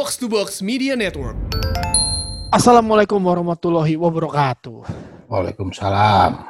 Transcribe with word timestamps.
Box 0.00 0.16
to 0.16 0.32
Box 0.32 0.64
Media 0.64 0.96
Network. 0.96 1.36
Assalamualaikum 2.48 3.20
warahmatullahi 3.20 4.00
wabarakatuh. 4.00 4.88
Waalaikumsalam. 5.28 6.40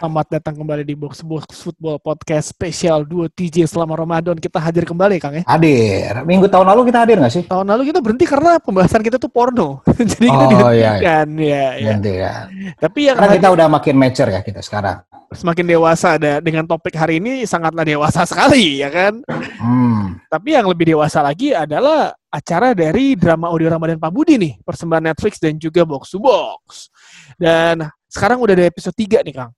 Selamat 0.00 0.26
datang 0.32 0.56
kembali 0.56 0.88
di 0.88 0.96
Box 0.96 1.20
Box 1.20 1.52
Football 1.52 2.00
Podcast 2.00 2.56
spesial 2.56 3.04
2 3.04 3.28
TJ 3.28 3.68
selama 3.68 4.00
Ramadan. 4.00 4.40
Kita 4.40 4.56
hadir 4.56 4.88
kembali, 4.88 5.20
Kang 5.20 5.36
ya. 5.36 5.44
Hadir. 5.44 6.24
Minggu 6.24 6.48
tahun 6.48 6.64
lalu 6.64 6.88
kita 6.88 7.04
hadir 7.04 7.20
nggak 7.20 7.34
sih? 7.36 7.44
Tahun 7.44 7.68
lalu 7.68 7.92
kita 7.92 8.00
berhenti 8.00 8.24
karena 8.24 8.56
pembahasan 8.56 9.04
kita 9.04 9.20
tuh 9.20 9.28
porno. 9.28 9.84
Jadi 10.00 10.24
kita 10.24 10.44
Oh, 10.64 10.72
iya, 10.72 10.96
iya. 10.96 10.96
dihentikan. 10.96 11.28
Ya, 11.36 11.64
ya. 11.76 11.84
Ganti 11.92 12.12
ya. 12.16 12.32
Tapi 12.80 13.00
yang 13.04 13.16
Karena 13.20 13.36
kita 13.36 13.48
hadir 13.52 13.56
udah 13.60 13.68
makin 13.68 13.94
mature 14.00 14.30
ya 14.32 14.40
kita 14.40 14.64
sekarang. 14.64 15.04
semakin 15.34 15.66
dewasa 15.66 16.14
ada 16.14 16.38
dengan 16.38 16.62
topik 16.62 16.94
hari 16.94 17.18
ini 17.18 17.42
sangatlah 17.44 17.82
dewasa 17.82 18.22
sekali, 18.24 18.80
ya 18.80 18.88
kan? 18.88 19.18
Hmm. 19.58 20.22
Tapi 20.30 20.54
yang 20.54 20.70
lebih 20.70 20.94
dewasa 20.94 21.26
lagi 21.26 21.50
adalah 21.50 22.14
acara 22.34 22.74
dari 22.74 23.14
drama 23.14 23.46
audio 23.46 23.70
Ramadan 23.70 24.02
Pak 24.02 24.10
Budi 24.10 24.34
nih, 24.34 24.58
persembahan 24.66 25.14
Netflix 25.14 25.38
dan 25.38 25.54
juga 25.54 25.86
Box 25.86 26.10
to 26.10 26.18
Box. 26.18 26.90
Dan 27.38 27.86
sekarang 28.10 28.42
udah 28.42 28.58
ada 28.58 28.66
episode 28.66 28.94
3 28.98 29.22
nih, 29.22 29.34
Kang. 29.38 29.54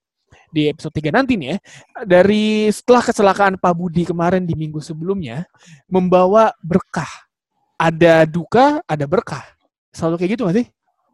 Di 0.52 0.68
episode 0.68 0.92
3 0.92 1.08
nanti 1.08 1.40
nih 1.40 1.56
ya, 1.56 1.58
dari 2.04 2.68
setelah 2.68 3.00
kecelakaan 3.00 3.56
Pak 3.56 3.72
Budi 3.72 4.04
kemarin 4.04 4.44
di 4.44 4.52
minggu 4.52 4.84
sebelumnya, 4.84 5.48
membawa 5.88 6.52
berkah. 6.60 7.08
Ada 7.80 8.28
duka, 8.28 8.84
ada 8.84 9.04
berkah. 9.08 9.45
Selalu 9.92 10.20
kayak 10.20 10.30
gitu 10.36 10.42
gak 10.48 10.56
sih? 10.60 10.66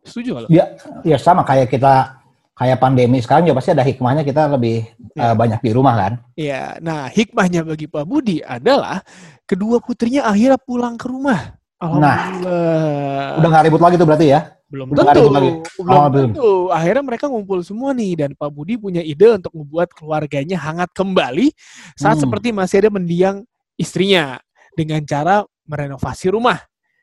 Setuju 0.02 0.28
gak 0.34 0.42
lo? 0.46 0.48
Ya, 0.50 0.64
ya 1.06 1.14
sama 1.18 1.46
kayak 1.46 1.70
kita 1.70 2.21
kayak 2.52 2.78
pandemi 2.78 3.18
sekarang 3.18 3.48
juga 3.48 3.58
pasti 3.58 3.72
ada 3.72 3.82
hikmahnya 3.82 4.22
kita 4.22 4.46
lebih 4.50 4.84
Ya. 5.12 5.32
eh, 5.32 5.34
banyak 5.36 5.60
di 5.60 5.70
rumah 5.72 5.94
kan. 5.94 6.12
Iya, 6.34 6.80
nah 6.80 7.08
hikmahnya 7.08 7.64
bagi 7.64 7.84
Pak 7.84 8.04
Budi 8.04 8.40
adalah 8.40 9.04
kedua 9.44 9.76
putrinya 9.80 10.24
akhirnya 10.24 10.56
pulang 10.56 10.96
ke 10.96 11.04
rumah. 11.04 11.56
Alhamdulillah. 11.82 13.38
Udah 13.40 13.48
nggak 13.48 13.64
ribut 13.68 13.82
lagi 13.82 13.96
tuh 13.96 14.06
berarti 14.06 14.26
ya? 14.30 14.40
Belum 14.72 14.86
Udah 14.88 15.04
tentu, 15.04 15.18
ribut 15.20 15.34
lagi? 15.34 15.50
belum 15.76 15.92
Oh, 15.92 16.06
belum. 16.08 16.30
tentu. 16.32 16.50
Akhirnya 16.72 17.02
mereka 17.04 17.24
ngumpul 17.28 17.58
semua 17.60 17.90
nih 17.92 18.12
dan 18.16 18.30
Pak 18.32 18.48
Budi 18.48 18.74
punya 18.78 19.02
ide 19.04 19.28
untuk 19.36 19.52
membuat 19.52 19.92
keluarganya 19.92 20.56
hangat 20.56 20.88
kembali 20.94 21.52
saat 21.94 22.16
Hmm. 22.16 22.24
seperti 22.24 22.48
masih 22.50 22.76
ada 22.80 22.90
mendiang 22.90 23.44
istrinya 23.76 24.40
dengan 24.72 25.02
cara 25.04 25.44
merenovasi 25.66 26.32
rumah. 26.32 26.56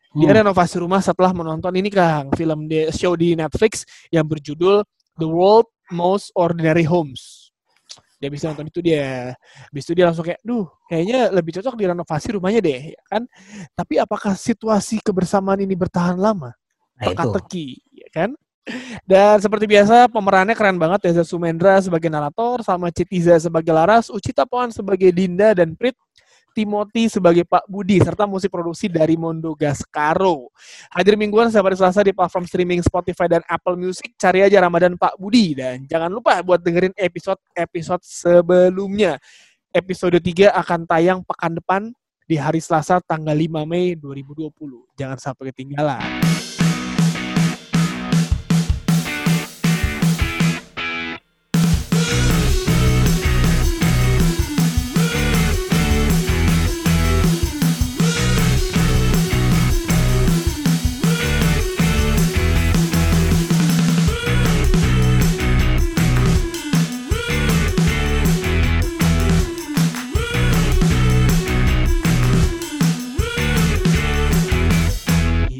Dia 0.09 0.33
Hmm. 0.33 0.37
renovasi 0.41 0.81
rumah 0.81 1.05
setelah 1.05 1.29
menonton 1.29 1.69
ini 1.77 1.93
Kang, 1.93 2.33
film 2.33 2.65
di, 2.65 2.89
show 2.89 3.13
di 3.13 3.37
Netflix 3.37 3.85
yang 4.09 4.25
berjudul 4.25 4.81
The 5.19 5.27
World 5.27 5.67
Most 5.91 6.31
Ordinary 6.33 6.87
Homes. 6.87 7.51
Dia 8.19 8.27
bisa 8.27 8.51
nonton 8.51 8.67
itu 8.67 8.83
dia. 8.83 9.31
Habis 9.71 9.83
itu 9.87 9.93
dia 9.95 10.11
langsung 10.11 10.27
kayak, 10.27 10.43
duh, 10.43 10.67
kayaknya 10.91 11.31
lebih 11.31 11.55
cocok 11.59 11.75
direnovasi 11.79 12.35
rumahnya 12.35 12.59
deh, 12.59 12.81
ya 12.95 13.01
kan? 13.07 13.23
Tapi 13.71 13.95
apakah 13.95 14.35
situasi 14.35 14.99
kebersamaan 14.99 15.63
ini 15.63 15.71
bertahan 15.71 16.19
lama? 16.19 16.51
Nah, 16.99 17.15
teka-teki, 17.15 17.79
ya 17.95 18.09
kan? 18.11 18.29
Dan 19.07 19.39
seperti 19.39 19.65
biasa 19.65 20.11
pemerannya 20.11 20.53
keren 20.53 20.77
banget 20.77 21.09
Reza 21.09 21.23
Sumendra 21.23 21.79
sebagai 21.79 22.11
narator, 22.11 22.61
sama 22.61 22.91
Citiza 22.91 23.39
sebagai 23.39 23.71
Laras, 23.71 24.11
Ucita 24.11 24.43
Pohan 24.43 24.69
sebagai 24.69 25.09
Dinda 25.15 25.55
dan 25.55 25.73
Prit, 25.73 25.95
Timothy 26.51 27.07
sebagai 27.07 27.45
Pak 27.45 27.69
Budi 27.69 28.01
serta 28.01 28.25
musik 28.25 28.49
produksi 28.49 28.89
dari 28.89 29.15
Mondo 29.15 29.55
Gascaro. 29.55 30.51
Hadir 30.91 31.15
mingguan 31.15 31.47
setiap 31.47 31.69
hari 31.69 31.77
Selasa 31.77 32.01
di 32.03 32.11
platform 32.11 32.45
streaming 32.49 32.81
Spotify 32.83 33.29
dan 33.29 33.43
Apple 33.47 33.77
Music. 33.77 34.13
Cari 34.17 34.43
aja 34.43 34.59
Ramadan 34.59 34.97
Pak 34.97 35.15
Budi 35.15 35.55
dan 35.55 35.85
jangan 35.87 36.09
lupa 36.09 36.41
buat 36.41 36.59
dengerin 36.59 36.93
episode-episode 36.97 38.03
sebelumnya. 38.03 39.21
Episode 39.69 40.17
3 40.17 40.49
akan 40.49 40.79
tayang 40.89 41.19
pekan 41.21 41.53
depan 41.53 41.81
di 42.29 42.37
hari 42.37 42.61
Selasa 42.61 43.01
tanggal 43.01 43.33
5 43.33 43.65
Mei 43.65 43.97
2020. 43.97 44.53
Jangan 44.97 45.17
sampai 45.17 45.49
ketinggalan. 45.49 46.58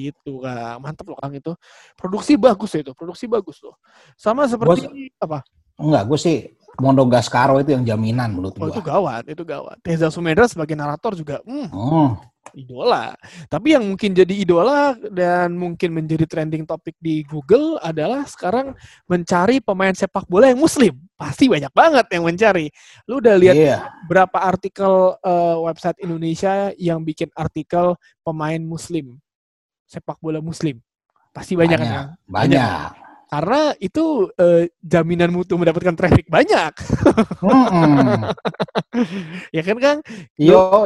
Gitu 0.09 0.41
kang 0.41 0.81
mantep 0.81 1.05
loh 1.07 1.17
kang 1.21 1.33
itu. 1.33 1.53
Produksi 1.93 2.33
bagus 2.35 2.73
ya 2.73 2.81
itu 2.81 2.93
produksi 2.97 3.25
bagus 3.29 3.61
loh. 3.61 3.77
Sama 4.17 4.49
seperti 4.49 5.13
apa? 5.21 5.45
Enggak, 5.79 6.03
gue 6.11 6.19
sih 6.19 6.37
Mondo 6.79 7.07
Gascaro 7.07 7.59
itu 7.59 7.71
yang 7.75 7.83
jaminan 7.87 8.35
menurut 8.35 8.55
oh, 8.59 8.67
itu 8.67 8.79
gue. 8.79 8.87
gawat 8.87 9.23
itu 9.27 9.43
gawat. 9.43 9.77
Teza 9.79 10.11
Sumendra 10.11 10.47
sebagai 10.47 10.75
narator 10.75 11.15
juga 11.15 11.39
hmm, 11.47 11.67
Hmm. 11.71 12.09
idola. 12.55 13.15
Tapi 13.47 13.75
yang 13.75 13.83
mungkin 13.87 14.11
jadi 14.15 14.31
idola 14.31 14.95
dan 15.11 15.55
mungkin 15.55 15.91
menjadi 15.95 16.23
trending 16.27 16.63
topik 16.63 16.95
di 16.99 17.23
Google 17.27 17.79
adalah 17.79 18.23
sekarang 18.27 18.75
mencari 19.07 19.59
pemain 19.59 19.91
sepak 19.95 20.23
bola 20.27 20.51
yang 20.51 20.59
muslim. 20.59 20.95
Pasti 21.19 21.47
banyak 21.51 21.71
banget 21.75 22.05
yang 22.15 22.23
mencari. 22.27 22.67
Lu 23.07 23.19
udah 23.19 23.35
lihat 23.39 23.55
Iya. 23.55 23.77
berapa 24.07 24.37
artikel 24.39 25.15
eh, 25.19 25.57
website 25.63 25.99
Indonesia 26.03 26.71
yang 26.79 27.03
bikin 27.03 27.27
artikel 27.35 27.95
pemain 28.23 28.59
muslim 28.59 29.19
sepak 29.89 30.21
bola 30.21 30.39
muslim 30.39 30.77
pasti 31.29 31.53
banyak, 31.53 31.75
kan 31.75 31.85
Banyak. 31.85 32.05
Banyak. 32.25 32.89
karena 33.29 33.61
itu 33.77 34.25
eh, 34.35 34.73
jaminan 34.81 35.29
mutu 35.29 35.53
mendapatkan 35.53 35.93
traffic 35.93 36.25
banyak 36.27 36.73
ya 39.55 39.61
kan 39.61 39.77
Kang 39.77 39.99
Yo, 40.33 40.85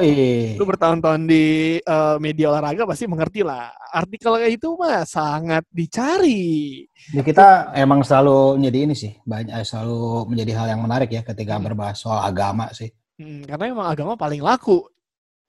lu 0.60 0.64
bertahun-tahun 0.64 1.22
di 1.24 1.44
eh, 1.80 2.16
media 2.20 2.52
olahraga 2.52 2.84
pasti 2.84 3.08
mengerti 3.08 3.42
lah 3.42 3.72
artikel 3.92 4.36
kayak 4.36 4.60
itu 4.60 4.76
mah 4.76 5.04
sangat 5.04 5.64
dicari 5.70 6.86
Ya, 7.12 7.20
kita 7.20 7.76
emang 7.76 8.00
selalu 8.00 8.56
menjadi 8.60 8.78
ini 8.88 8.96
sih, 8.96 9.12
banyak 9.24 9.52
eh, 9.52 9.66
selalu 9.68 10.32
menjadi 10.32 10.52
hal 10.56 10.68
yang 10.72 10.82
menarik 10.82 11.12
ya 11.12 11.22
ketika 11.22 11.56
Hmm. 11.56 11.68
berbahas 11.68 12.00
soal 12.00 12.20
agama 12.20 12.72
sih. 12.72 12.92
Hmm, 13.14 13.44
karena 13.44 13.70
emang 13.70 13.88
agama 13.88 14.14
paling 14.16 14.40
laku 14.40 14.88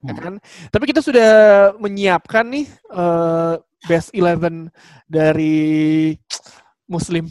ya 0.05 0.13
kan 0.15 0.33
tapi 0.69 0.85
kita 0.85 1.01
sudah 1.01 1.29
menyiapkan 1.77 2.45
nih 2.45 2.65
eh, 2.69 3.53
best 3.85 4.13
11 4.13 4.69
dari 5.05 6.13
muslim 6.85 7.25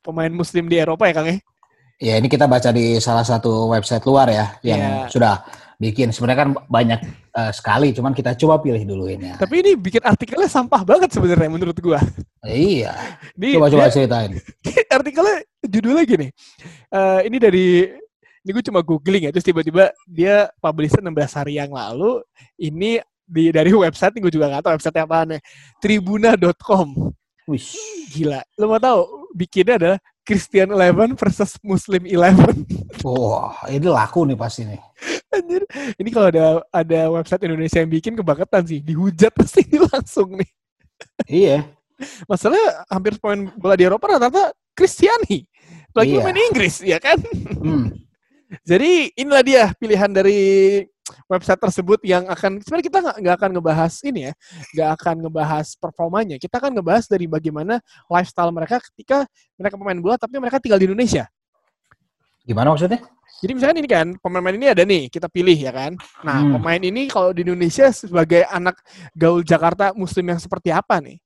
pemain 0.00 0.30
muslim 0.30 0.66
di 0.66 0.76
Eropa 0.76 1.06
ya 1.06 1.14
Kang 1.14 1.28
ya 1.30 1.38
Ya 2.00 2.16
ini 2.16 2.32
kita 2.32 2.48
baca 2.48 2.72
di 2.72 2.96
salah 2.96 3.20
satu 3.20 3.68
website 3.68 4.00
luar 4.08 4.32
ya 4.32 4.56
yang 4.64 4.80
Iya. 4.80 5.12
sudah 5.12 5.34
bikin. 5.76 6.08
Sebenarnya 6.16 6.40
kan 6.40 6.50
banyak 6.64 7.00
eh, 7.36 7.52
sekali, 7.52 7.92
cuman 7.92 8.16
kita 8.16 8.32
coba 8.40 8.56
pilih 8.56 8.80
dulu 8.88 9.04
ini. 9.04 9.28
ya. 9.28 9.36
tapi 9.36 9.60
ini 9.60 9.76
bikin 9.76 10.00
artikelnya 10.00 10.48
sampah 10.48 10.80
banget 10.80 11.12
sebenarnya 11.12 11.52
menurut 11.52 11.76
gua 11.76 12.00
Iya. 12.40 12.96
Coba 13.36 13.68
coba 13.68 13.92
ceritain. 13.92 14.32
artikelnya 14.96 15.44
judulnya 15.60 16.02
gini. 16.08 16.26
Eh, 16.88 17.20
ini 17.28 17.36
dari 17.36 17.66
ini 18.40 18.50
gue 18.50 18.64
cuma 18.64 18.80
googling 18.80 19.28
ya 19.28 19.30
terus 19.30 19.44
tiba-tiba 19.44 19.92
dia 20.04 20.48
publish 20.58 20.96
16 20.96 21.06
hari 21.36 21.60
yang 21.60 21.70
lalu 21.70 22.24
ini 22.56 22.98
di 23.24 23.52
dari 23.52 23.70
website 23.70 24.16
gue 24.16 24.32
juga 24.32 24.48
nggak 24.48 24.62
tahu 24.64 24.72
website 24.74 24.98
apaan 24.98 25.36
ya 25.36 25.40
tribuna.com 25.78 26.88
Wih. 27.46 27.66
gila 28.10 28.40
lo 28.56 28.64
mau 28.66 28.80
tahu 28.80 29.00
bikinnya 29.34 29.76
adalah 29.76 29.98
Christian 30.20 30.70
Eleven 30.70 31.14
versus 31.14 31.58
Muslim 31.60 32.06
Eleven 32.06 32.62
Wah, 33.06 33.56
ini 33.66 33.88
laku 33.88 34.28
nih 34.28 34.36
pasti 34.36 34.68
nih. 34.68 34.76
Anjir. 35.32 35.62
ini 35.96 36.08
kalau 36.12 36.28
ada 36.28 36.60
ada 36.68 37.00
website 37.08 37.48
Indonesia 37.48 37.80
yang 37.80 37.88
bikin 37.88 38.12
kebangetan 38.12 38.62
sih 38.68 38.78
dihujat 38.84 39.32
pasti 39.32 39.64
ini 39.64 39.78
langsung 39.90 40.36
nih 40.36 40.50
Iya. 41.24 41.58
masalahnya 42.28 42.84
hampir 42.88 43.16
pemain 43.16 43.48
bola 43.56 43.72
di 43.76 43.84
Eropa 43.88 44.04
rata-rata 44.16 44.52
Kristiani 44.72 45.44
lagi 45.92 46.14
Iya. 46.18 46.22
main 46.24 46.38
Inggris 46.50 46.82
ya 46.84 46.98
kan 47.00 47.18
Hmm. 47.56 47.88
Jadi 48.66 49.14
inilah 49.14 49.42
dia 49.46 49.64
pilihan 49.78 50.10
dari 50.10 50.82
website 51.26 51.58
tersebut 51.58 51.98
yang 52.06 52.26
akan 52.26 52.62
sebenarnya 52.62 52.86
kita 52.86 52.98
nggak 53.22 53.34
akan 53.38 53.50
ngebahas 53.58 53.94
ini 54.06 54.30
ya, 54.30 54.32
nggak 54.74 54.90
akan 54.98 55.14
ngebahas 55.26 55.66
performanya. 55.78 56.36
Kita 56.38 56.58
akan 56.58 56.78
ngebahas 56.78 57.06
dari 57.06 57.26
bagaimana 57.30 57.78
lifestyle 58.10 58.50
mereka 58.50 58.82
ketika 58.90 59.26
mereka 59.54 59.74
pemain 59.78 59.98
bola 59.98 60.16
tapi 60.18 60.38
mereka 60.38 60.58
tinggal 60.58 60.78
di 60.78 60.86
Indonesia. 60.90 61.26
Gimana 62.42 62.74
maksudnya? 62.74 63.02
Jadi 63.40 63.52
misalkan 63.56 63.78
ini 63.80 63.88
kan 63.88 64.06
pemain-pemain 64.20 64.56
ini 64.60 64.68
ada 64.68 64.82
nih 64.84 65.08
kita 65.08 65.24
pilih 65.30 65.56
ya 65.56 65.72
kan. 65.72 65.96
Nah 66.20 66.44
Hmm. 66.44 66.52
pemain 66.60 66.82
ini 66.82 67.08
kalau 67.08 67.32
di 67.32 67.40
Indonesia 67.40 67.88
sebagai 67.88 68.44
anak 68.50 68.76
gaul 69.16 69.40
Jakarta 69.40 69.96
Muslim 69.96 70.36
yang 70.36 70.40
seperti 70.42 70.68
apa 70.68 71.00
nih, 71.00 71.16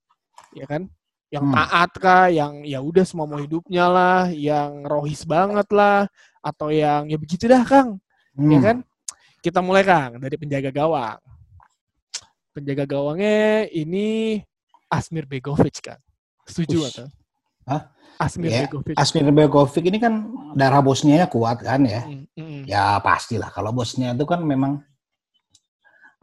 ya 0.55 0.63
kan? 0.63 0.87
Yang 1.33 1.43
Hmm. 1.51 1.55
taat 1.57 1.91
kah, 1.99 2.25
yang 2.31 2.63
ya 2.63 2.79
udah 2.79 3.03
semua 3.03 3.27
mau 3.27 3.35
hidupnya 3.41 3.91
lah, 3.91 4.31
yang 4.31 4.87
rohis 4.87 5.27
banget 5.27 5.67
lah, 5.75 6.07
atau 6.45 6.69
yang 6.69 7.09
ya 7.09 7.17
begitu 7.17 7.49
dah 7.49 7.65
Kang 7.65 7.97
Hmm. 8.35 8.51
ya 8.51 8.59
kan? 8.59 8.77
Kita 9.39 9.63
mulai 9.63 9.81
Kang 9.81 10.19
dari 10.19 10.35
penjaga 10.35 10.69
gawang. 10.69 11.17
penjaga 12.51 12.87
gawangnya 12.87 13.67
ini 13.67 14.39
Asmir 14.87 15.27
Begovic 15.27 15.83
kan. 15.83 15.99
Setuju 16.47 16.77
Ush. 16.83 16.87
atau? 16.95 17.07
Hah? 17.67 17.81
Asmir 18.15 18.47
Ya, 18.47 18.63
Begovic. 18.63 18.95
Asmir 18.95 19.27
Begovic 19.27 19.83
ini 19.83 19.99
kan 19.99 20.23
darah 20.55 20.79
Bosnia 20.79 21.27
kuat 21.27 21.59
kan 21.59 21.83
ya. 21.83 22.07
Mm, 22.07 22.23
mm. 22.31 22.61
Ya 22.63 22.95
pastilah 23.03 23.51
kalau 23.51 23.75
Bosnia 23.75 24.15
itu 24.15 24.23
kan 24.23 24.39
memang 24.39 24.79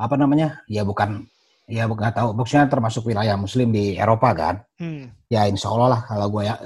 apa 0.00 0.14
namanya? 0.16 0.64
Ya 0.68 0.88
bukan 0.88 1.28
ya 1.68 1.84
bukan 1.84 2.08
tahu 2.12 2.32
Bosnia 2.32 2.64
termasuk 2.64 3.04
wilayah 3.08 3.36
muslim 3.36 3.68
di 3.68 4.00
Eropa 4.00 4.32
kan. 4.32 4.54
Hmm. 4.80 5.12
Ya 5.28 5.44
insya 5.48 5.68
Allah 5.68 5.96
lah 5.96 6.00
kalau 6.08 6.32
gue 6.32 6.42
ya 6.48 6.56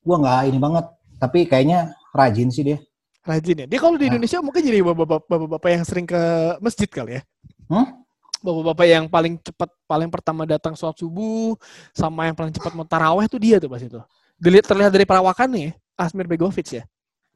gue 0.00 0.16
nggak 0.16 0.40
ini 0.48 0.58
banget 0.60 0.84
tapi 1.20 1.44
kayaknya 1.44 1.92
rajin 2.16 2.48
sih 2.48 2.64
dia. 2.64 2.78
Rajin 3.20 3.64
ya. 3.64 3.66
Dia 3.68 3.78
kalau 3.78 4.00
di 4.00 4.08
Nah. 4.08 4.16
Indonesia 4.16 4.40
mungkin 4.40 4.62
jadi 4.64 4.80
bapak-bapak 4.80 5.68
yang 5.68 5.84
sering 5.84 6.06
ke 6.08 6.20
masjid 6.58 6.88
kali 6.88 7.20
ya. 7.20 7.22
Hmm? 7.68 8.00
Bapak-bapak 8.40 8.86
yang 8.88 9.04
paling 9.04 9.36
cepat, 9.44 9.68
paling 9.84 10.08
pertama 10.08 10.48
datang 10.48 10.72
sholat 10.72 10.96
subuh, 10.96 11.52
sama 11.92 12.24
yang 12.24 12.36
paling 12.36 12.56
cepat 12.56 12.72
mau 12.72 12.88
taraweh 12.88 13.28
tuh 13.28 13.36
dia 13.36 13.60
tuh 13.60 13.68
pas 13.68 13.80
itu. 13.84 14.00
Dilihat 14.40 14.64
terlihat 14.64 14.88
dari 14.88 15.04
perawakannya 15.04 15.60
ya, 15.68 15.72
Asmir 16.00 16.24
Begovic 16.24 16.80
ya, 16.80 16.84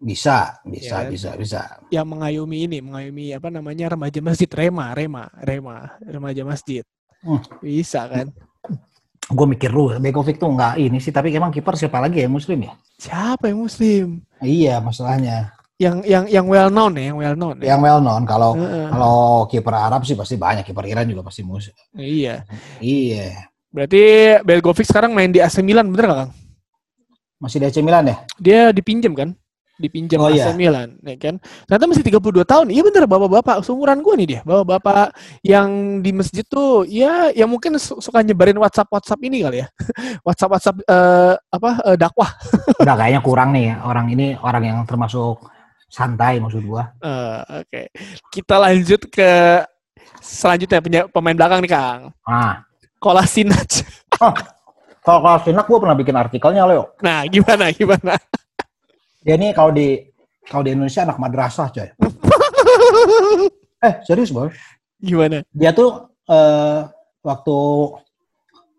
Bisa, 0.00 0.56
bisa, 0.64 1.04
Ya. 1.04 1.08
bisa, 1.12 1.30
bisa. 1.36 1.60
yang 1.92 2.08
mengayomi 2.08 2.64
ini, 2.64 2.80
mengayomi 2.80 3.36
apa 3.36 3.52
namanya 3.52 3.92
remaja 3.92 4.24
masjid, 4.24 4.48
Rema, 4.48 4.96
Rema, 4.96 5.28
Rema, 5.44 5.92
remaja 6.00 6.40
masjid. 6.48 6.80
Hmm. 7.20 7.44
Bisa 7.60 8.08
kan? 8.08 8.32
Gue 9.28 9.46
mikir 9.48 9.68
lu, 9.72 9.92
Begovic 10.00 10.40
tuh 10.40 10.48
nggak 10.52 10.80
ini 10.80 10.96
sih, 11.00 11.12
tapi 11.12 11.32
emang 11.32 11.52
kiper 11.52 11.76
siapa 11.76 12.00
lagi 12.00 12.24
ya 12.24 12.28
muslim 12.28 12.64
ya? 12.64 12.72
Siapa 12.96 13.52
yang 13.52 13.60
muslim? 13.64 14.24
Iya, 14.40 14.80
masalahnya. 14.80 15.52
Yang 15.74 15.96
yang 16.06 16.24
yang 16.30 16.46
well 16.46 16.70
known 16.70 16.94
ya, 16.94 17.10
yang 17.10 17.18
well 17.18 17.34
known 17.34 17.56
ya. 17.58 17.74
Yang 17.74 17.80
well 17.82 17.98
known 17.98 18.22
kalau 18.22 18.54
Heeh. 18.54 18.86
kalau 18.94 19.16
kiper 19.50 19.74
Arab 19.74 20.06
sih 20.06 20.14
pasti 20.14 20.38
banyak, 20.38 20.62
kiper 20.62 20.86
Iran 20.86 21.10
juga 21.10 21.26
pasti 21.26 21.42
muslim. 21.42 21.74
Iya. 21.92 22.46
Iya. 22.78 23.50
Berarti 23.74 24.02
Begovic 24.46 24.86
sekarang 24.86 25.10
main 25.10 25.34
di 25.34 25.42
AC 25.42 25.58
Milan, 25.58 25.90
bener 25.90 26.06
gak 26.06 26.18
Kang? 26.22 26.30
Masih 27.42 27.58
di 27.58 27.66
AC 27.66 27.82
Milan 27.82 28.06
ya? 28.06 28.16
Dia 28.38 28.60
dipinjam 28.70 29.18
kan? 29.18 29.34
Dipinjam 29.74 30.22
Oh, 30.22 30.30
AC 30.30 30.38
iya. 30.38 30.54
Milan, 30.54 30.94
ya 31.02 31.18
kan? 31.18 31.42
Ternyata 31.66 31.90
masih 31.90 32.06
32 32.06 32.46
tahun. 32.46 32.70
Iya 32.70 32.86
bener, 32.86 33.10
bapak-bapak 33.10 33.66
seumuran 33.66 33.98
gue 33.98 34.14
nih 34.22 34.28
dia. 34.30 34.40
Bapak-bapak 34.46 35.10
yang 35.42 35.98
di 35.98 36.14
masjid 36.14 36.46
tuh, 36.46 36.86
ya 36.86 37.34
yang 37.34 37.50
mungkin 37.50 37.74
su- 37.82 37.98
suka 37.98 38.22
nyebarin 38.22 38.54
WhatsApp-WhatsApp 38.62 39.18
ini 39.26 39.42
kali 39.42 39.66
ya. 39.66 39.68
WhatsApp-WhatsApp 40.30 40.78
eh, 40.86 41.34
apa 41.50 41.70
eh, 41.90 41.96
dakwah. 41.98 42.30
Udah 42.78 42.94
kayaknya 42.94 43.20
kurang 43.26 43.50
nih 43.50 43.74
ya. 43.74 43.82
orang 43.82 44.06
ini 44.14 44.38
orang 44.38 44.62
yang 44.62 44.78
termasuk 44.86 45.42
santai 45.94 46.42
maksud 46.42 46.66
gua. 46.66 46.90
Eh, 46.98 47.40
Oke, 47.62 47.82
kita 48.34 48.58
lanjut 48.58 49.06
ke 49.06 49.62
selanjutnya 50.18 50.82
penya- 50.82 51.06
pemain 51.06 51.38
belakang 51.38 51.62
nih 51.62 51.70
Kang. 51.70 52.00
Ah, 52.26 52.66
Kolasinac. 52.98 53.86
kalau 55.04 55.20
kalau 55.22 55.38
Sinak 55.38 55.64
gua 55.64 55.78
pernah 55.78 55.94
bikin 55.94 56.16
artikelnya 56.18 56.66
Leo. 56.66 56.90
Nah, 56.98 57.22
gimana 57.30 57.70
gimana? 57.70 58.18
Dia 59.22 59.38
ini 59.38 59.54
kalau 59.54 59.70
di 59.70 60.02
kalau 60.44 60.60
di 60.60 60.74
Indonesia 60.74 61.06
anak 61.06 61.22
madrasah 61.22 61.70
coy. 61.70 61.88
Eh 63.84 63.94
serius 64.02 64.32
boy. 64.32 64.48
gimana? 64.96 65.44
Dia 65.52 65.76
tuh 65.76 66.08
eh, 66.24 66.80
waktu 67.20 67.58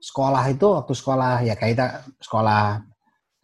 sekolah 0.02 0.44
itu 0.50 0.66
waktu 0.66 0.94
sekolah 0.94 1.46
ya 1.46 1.54
kayak 1.54 1.72
kita 1.74 1.88
sekolah 2.18 2.82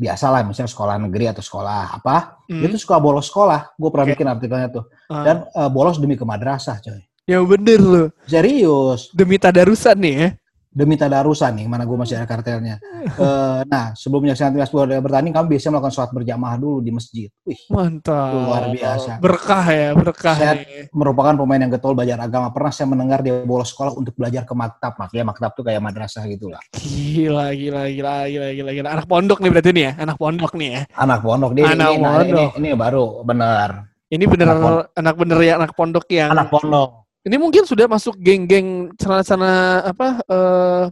biasa 0.02 0.26
lah 0.28 0.42
misalnya 0.42 0.74
sekolah 0.74 0.96
negeri 0.98 1.30
atau 1.30 1.46
sekolah 1.46 2.02
apa 2.02 2.42
Hmm. 2.50 2.60
dia 2.60 2.74
tuh 2.74 2.82
suka 2.82 2.98
bolos 2.98 3.30
sekolah 3.30 3.78
gue 3.78 3.90
pernah 3.94 4.04
Oke. 4.04 4.14
bikin 4.18 4.28
artikelnya 4.28 4.68
tuh 4.68 4.84
Ah, 5.08 5.24
dan 5.24 5.36
eh, 5.46 5.70
bolos 5.70 6.02
demi 6.02 6.18
ke 6.18 6.26
madrasah 6.26 6.82
coy 6.82 7.00
yang 7.30 7.46
bener 7.46 7.80
loh. 7.80 8.08
serius 8.26 9.14
Demi 9.14 9.38
tadarusan 9.38 9.94
nih 9.96 10.14
ya. 10.18 10.30
Demi 10.72 10.96
tadarusan 10.96 11.52
nih 11.54 11.68
mana 11.68 11.84
gue 11.84 11.94
masih 11.94 12.16
ada 12.16 12.26
kartelnya 12.26 12.80
Eh, 13.02 13.62
nah 13.66 13.92
sebelum 13.92 14.24
menyaksikan 14.24 14.54
timnas 14.54 14.70
bola 14.70 15.02
bertanding 15.02 15.34
kami 15.34 15.58
biasanya 15.58 15.74
melakukan 15.74 15.90
sholat 15.92 16.12
berjamaah 16.14 16.54
dulu 16.56 16.80
di 16.80 16.94
masjid 16.94 17.28
Wih, 17.42 17.58
Mantap. 17.68 18.30
Luar 18.32 18.64
biasa. 18.70 19.18
Berkah 19.18 19.66
ya, 19.66 19.90
berkah 19.92 20.36
Saya- 20.38 20.62
nih. 20.62 20.86
merupakan 20.94 21.34
pemain 21.34 21.58
yang 21.58 21.74
getol 21.74 21.92
belajar 21.92 22.22
agama 22.22 22.50
pernah 22.50 22.70
saya 22.70 22.86
mendengar 22.86 23.20
dia 23.20 23.42
bolos 23.42 23.68
sekolah 23.68 23.98
untuk 23.98 24.14
belajar 24.14 24.46
ke 24.46 24.54
maktab 24.54 24.96
makanya 24.96 25.26
maktab 25.28 25.52
tuh 25.52 25.66
kayak 25.66 25.82
madrasah 25.82 26.24
gitu 26.26 26.54
lah 26.54 26.62
Gila, 26.78 27.50
gila, 27.52 27.90
gila, 27.90 28.16
gila, 28.28 28.48
gila, 28.54 28.72
gila. 28.72 28.90
Anak 28.94 29.08
pondok 29.08 29.42
nih 29.42 29.50
berarti 29.50 29.70
nih 29.74 29.84
ya, 29.84 29.92
anak 29.98 30.16
pondok 30.16 30.52
nih 30.54 30.70
ya. 30.70 30.82
anak 30.94 31.20
pondok 31.20 31.52
dia 31.52 31.64
Anak 31.66 31.74
ini, 31.74 31.98
nah, 31.98 32.14
ini, 32.14 32.30
pondok. 32.30 32.52
ini 32.56 32.70
baru 32.72 33.06
benar 33.26 33.70
Ini 34.08 34.24
bener 34.30 34.48
Anak 34.48 34.94
anak 34.94 35.16
bener 35.18 35.38
ya 35.42 35.54
anak 35.58 35.72
pondok 35.74 36.06
yang 36.08 36.30
anak 36.30 36.48
pondok 36.48 37.01
ini 37.22 37.36
mungkin 37.38 37.64
sudah 37.64 37.86
masuk 37.86 38.18
geng-geng 38.18 38.90
celana-celana 38.98 39.54
apa 39.88 40.08
eh 40.26 40.86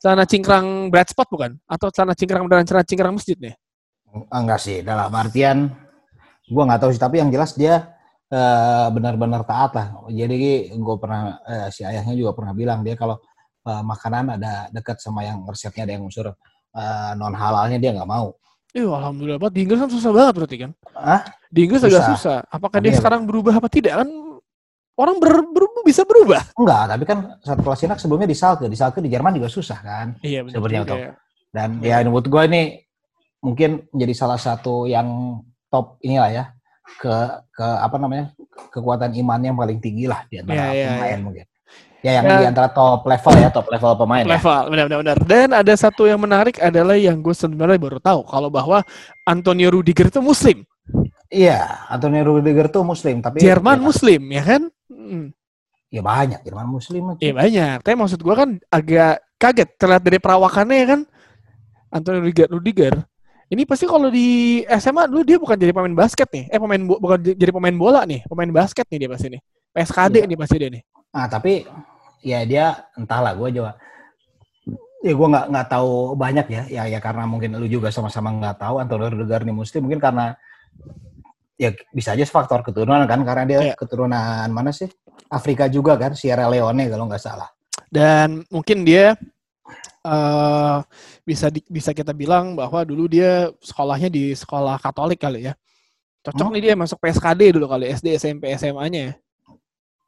celana 0.00 0.24
cingkrang 0.24 0.88
bright 0.88 1.08
spot 1.12 1.28
bukan? 1.28 1.56
Atau 1.64 1.88
celana 1.92 2.12
cingkrang 2.12 2.44
dan 2.48 2.64
celana 2.64 2.84
cingkrang 2.84 3.14
masjid 3.16 3.36
nih? 3.36 3.54
Ah, 4.28 4.42
enggak 4.42 4.60
sih 4.60 4.80
dalam 4.82 5.08
artian 5.14 5.70
gua 6.50 6.66
nggak 6.66 6.80
tahu 6.82 6.90
sih 6.90 6.98
tapi 6.98 7.22
yang 7.22 7.30
jelas 7.30 7.54
dia 7.54 7.94
eh, 8.26 8.86
benar-benar 8.90 9.46
taat 9.46 9.70
lah 9.70 9.86
jadi 10.10 10.34
gue 10.74 10.96
pernah 10.98 11.38
eh, 11.46 11.68
si 11.70 11.86
ayahnya 11.86 12.18
juga 12.18 12.34
pernah 12.34 12.50
bilang 12.50 12.82
dia 12.82 12.98
kalau 12.98 13.22
eh, 13.64 13.82
makanan 13.86 14.34
ada 14.34 14.66
dekat 14.74 14.98
sama 14.98 15.22
yang 15.22 15.46
resepnya 15.46 15.86
ada 15.86 15.94
yang 15.94 16.04
unsur 16.04 16.34
non 17.14 17.34
halalnya 17.34 17.78
dia 17.78 17.90
nggak 17.94 18.06
mau 18.06 18.34
Ih, 18.70 18.86
alhamdulillah. 18.86 19.42
Pak, 19.42 19.50
Di 19.50 19.66
Inggris 19.66 19.82
kan 19.82 19.90
susah 19.90 20.14
banget 20.14 20.34
berarti 20.38 20.56
kan? 20.62 20.70
ah 20.94 21.26
Di 21.50 21.66
Inggris 21.66 21.82
agak 21.82 22.06
Susah. 22.06 22.14
susah. 22.14 22.38
Apakah 22.46 22.78
dia 22.78 22.94
Iya. 22.94 23.02
sekarang 23.02 23.26
berubah 23.26 23.58
apa 23.58 23.66
tidak? 23.66 23.98
Kan 23.98 24.06
orang 25.00 25.16
ber, 25.16 25.32
berubah 25.48 25.80
bisa 25.82 26.04
berubah. 26.04 26.52
enggak 26.54 26.82
tapi 26.86 27.04
kan 27.04 27.18
saat 27.40 27.58
kelas 27.58 27.78
Sinak 27.80 27.98
sebelumnya 27.98 28.28
di 28.28 28.36
Salke 28.36 28.68
di 28.68 28.76
Salke 28.76 29.00
di 29.00 29.08
Jerman 29.08 29.32
juga 29.32 29.48
susah 29.48 29.78
kan 29.80 30.06
Iya, 30.20 30.44
benar 30.44 30.54
Sebenarnya 30.54 30.82
top. 30.84 30.98
ya. 31.00 31.10
dan 31.50 31.68
Iya. 31.80 31.96
ya 31.96 32.04
menurut 32.04 32.26
gue 32.28 32.42
ini 32.46 32.62
mungkin 33.40 33.70
menjadi 33.90 34.14
salah 34.14 34.36
satu 34.36 34.84
yang 34.84 35.40
top 35.66 35.96
inilah 36.00 36.28
ya 36.28 36.44
ke 36.90 37.14
ke 37.48 37.64
apa 37.64 37.96
namanya 37.96 38.34
kekuatan 38.68 39.16
iman 39.16 39.40
yang 39.40 39.56
paling 39.56 39.78
tinggi 39.78 40.04
lah 40.04 40.26
di 40.28 40.36
antara 40.38 40.68
iya, 40.70 40.86
pemain 40.92 41.08
iya. 41.10 41.18
mungkin 41.18 41.46
ya 42.00 42.10
yang 42.16 42.24
Ya. 42.26 42.36
di 42.40 42.46
antara 42.48 42.68
top 42.68 43.00
level 43.04 43.34
ya 43.36 43.48
top 43.48 43.66
level 43.68 43.92
pemain 43.94 44.24
ya. 44.24 44.30
level 44.36 44.60
benar-benar 44.68 44.98
benar. 45.00 45.18
Dan 45.22 45.48
ada 45.52 45.74
satu 45.74 46.04
yang 46.04 46.16
menarik 46.16 46.56
adalah 46.58 46.96
yang 46.96 47.20
gue 47.20 47.32
sebenarnya 47.32 47.76
baru 47.76 48.00
tahu 48.00 48.20
kalau 48.24 48.48
bahwa 48.48 48.80
Antonio 49.24 49.68
Rudiger 49.68 50.08
itu 50.08 50.20
Muslim, 50.20 50.64
Iya, 51.30 51.62
Antonio 51.86 52.26
Rudiger 52.26 52.66
tuh 52.66 52.82
muslim 52.82 53.22
tapi 53.22 53.38
Jerman 53.38 53.78
ya, 53.78 53.84
Muslim, 53.86 54.20
ya 54.26 54.42
kan? 54.42 54.62
Hmm. 55.10 55.28
ya 55.90 56.06
banyak 56.06 56.40
Jerman 56.46 56.70
muslim. 56.70 57.18
Iya 57.18 57.34
banyak. 57.34 57.76
Tapi 57.82 57.96
maksud 57.98 58.22
gue 58.22 58.34
kan 58.38 58.50
agak 58.70 59.18
kaget 59.42 59.68
terlihat 59.74 60.02
dari 60.06 60.18
perawakannya 60.22 60.76
ya 60.78 60.86
kan. 60.94 61.00
Antonio 61.90 62.22
Rudiger, 62.22 62.46
Rudiger. 62.46 62.94
Ini 63.50 63.66
pasti 63.66 63.90
kalau 63.90 64.06
di 64.06 64.62
SMA 64.78 65.10
dulu 65.10 65.26
dia 65.26 65.34
bukan 65.42 65.58
jadi 65.58 65.74
pemain 65.74 65.90
basket 65.90 66.30
nih. 66.30 66.46
Eh 66.46 66.58
pemain 66.62 66.78
bukan 66.78 67.18
jadi 67.34 67.50
pemain 67.50 67.74
bola 67.74 68.06
nih, 68.06 68.22
pemain 68.30 68.46
basket 68.54 68.86
nih 68.86 68.98
dia 69.02 69.10
pasti 69.10 69.26
nih. 69.34 69.42
PSKD 69.74 70.14
Iya. 70.22 70.26
nih 70.30 70.38
pasti 70.38 70.56
dia 70.62 70.70
nih. 70.70 70.82
Nah, 71.10 71.26
tapi 71.26 71.52
ya 72.22 72.38
dia 72.46 72.86
entahlah 72.94 73.34
gue 73.34 73.50
juga 73.50 73.74
ya 75.00 75.12
gue 75.16 75.26
nggak 75.32 75.46
nggak 75.50 75.66
tahu 75.72 76.12
banyak 76.14 76.46
ya 76.52 76.62
ya 76.68 76.82
ya 76.86 76.98
karena 77.00 77.24
mungkin 77.24 77.56
lu 77.56 77.64
juga 77.66 77.88
sama-sama 77.88 78.28
nggak 78.36 78.60
tahu 78.60 78.78
Antonio 78.78 79.08
Rudiger 79.08 79.42
ini 79.48 79.56
muslim 79.56 79.88
mungkin 79.88 79.98
karena 79.98 80.36
ya 81.60 81.70
bisa 81.92 82.16
aja 82.16 82.24
faktor 82.24 82.64
keturunan 82.64 83.04
kan 83.04 83.20
karena 83.20 83.44
dia 83.44 83.60
Iya. 83.60 83.74
keturunan 83.76 84.48
mana 84.48 84.72
sih 84.72 84.88
Afrika 85.28 85.68
juga 85.68 85.92
kan 85.94 86.16
Sierra 86.16 86.48
Leone 86.48 86.88
kalau 86.88 87.04
nggak 87.04 87.20
salah 87.20 87.52
Dan 87.84 88.48
mungkin 88.48 88.80
dia 88.80 89.12
eh 90.00 90.76
bisa 91.20 91.52
di- 91.52 91.66
bisa 91.66 91.92
kita 91.92 92.10
bilang 92.10 92.56
bahwa 92.56 92.80
dulu 92.82 93.04
dia 93.06 93.50
sekolahnya 93.60 94.08
di 94.08 94.32
sekolah 94.32 94.78
Katolik 94.78 95.20
kali 95.20 95.46
ya. 95.46 95.54
Cocok 96.20 96.46
Hmm. 96.46 96.54
nih 96.54 96.62
dia 96.62 96.74
masuk 96.74 96.96
PSKD 96.98 97.52
dulu 97.52 97.66
kali 97.66 97.90
SD, 97.90 98.14
SMP, 98.14 98.48
SMA-nya 98.54 99.12
ya. 99.12 99.14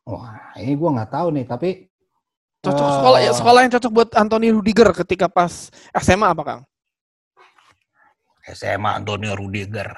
wah 0.02 0.34
ini 0.56 0.72
gue 0.72 0.90
nggak 0.90 1.10
tahu 1.10 1.28
nih 1.30 1.44
tapi 1.44 1.70
Cocok 2.58 2.86
eh, 2.86 2.94
sekolah 2.96 3.18
ya, 3.20 3.32
sekolah 3.34 3.60
yang 3.60 3.72
cocok 3.72 3.92
buat 3.92 4.10
Anthony 4.14 4.48
Rudiger 4.50 4.88
ketika 4.96 5.26
pas 5.26 5.70
SMA 5.92 6.26
apa 6.28 6.42
Kang? 6.42 6.60
SMA 8.44 8.90
Antonio 8.94 9.34
Rudiger 9.34 9.90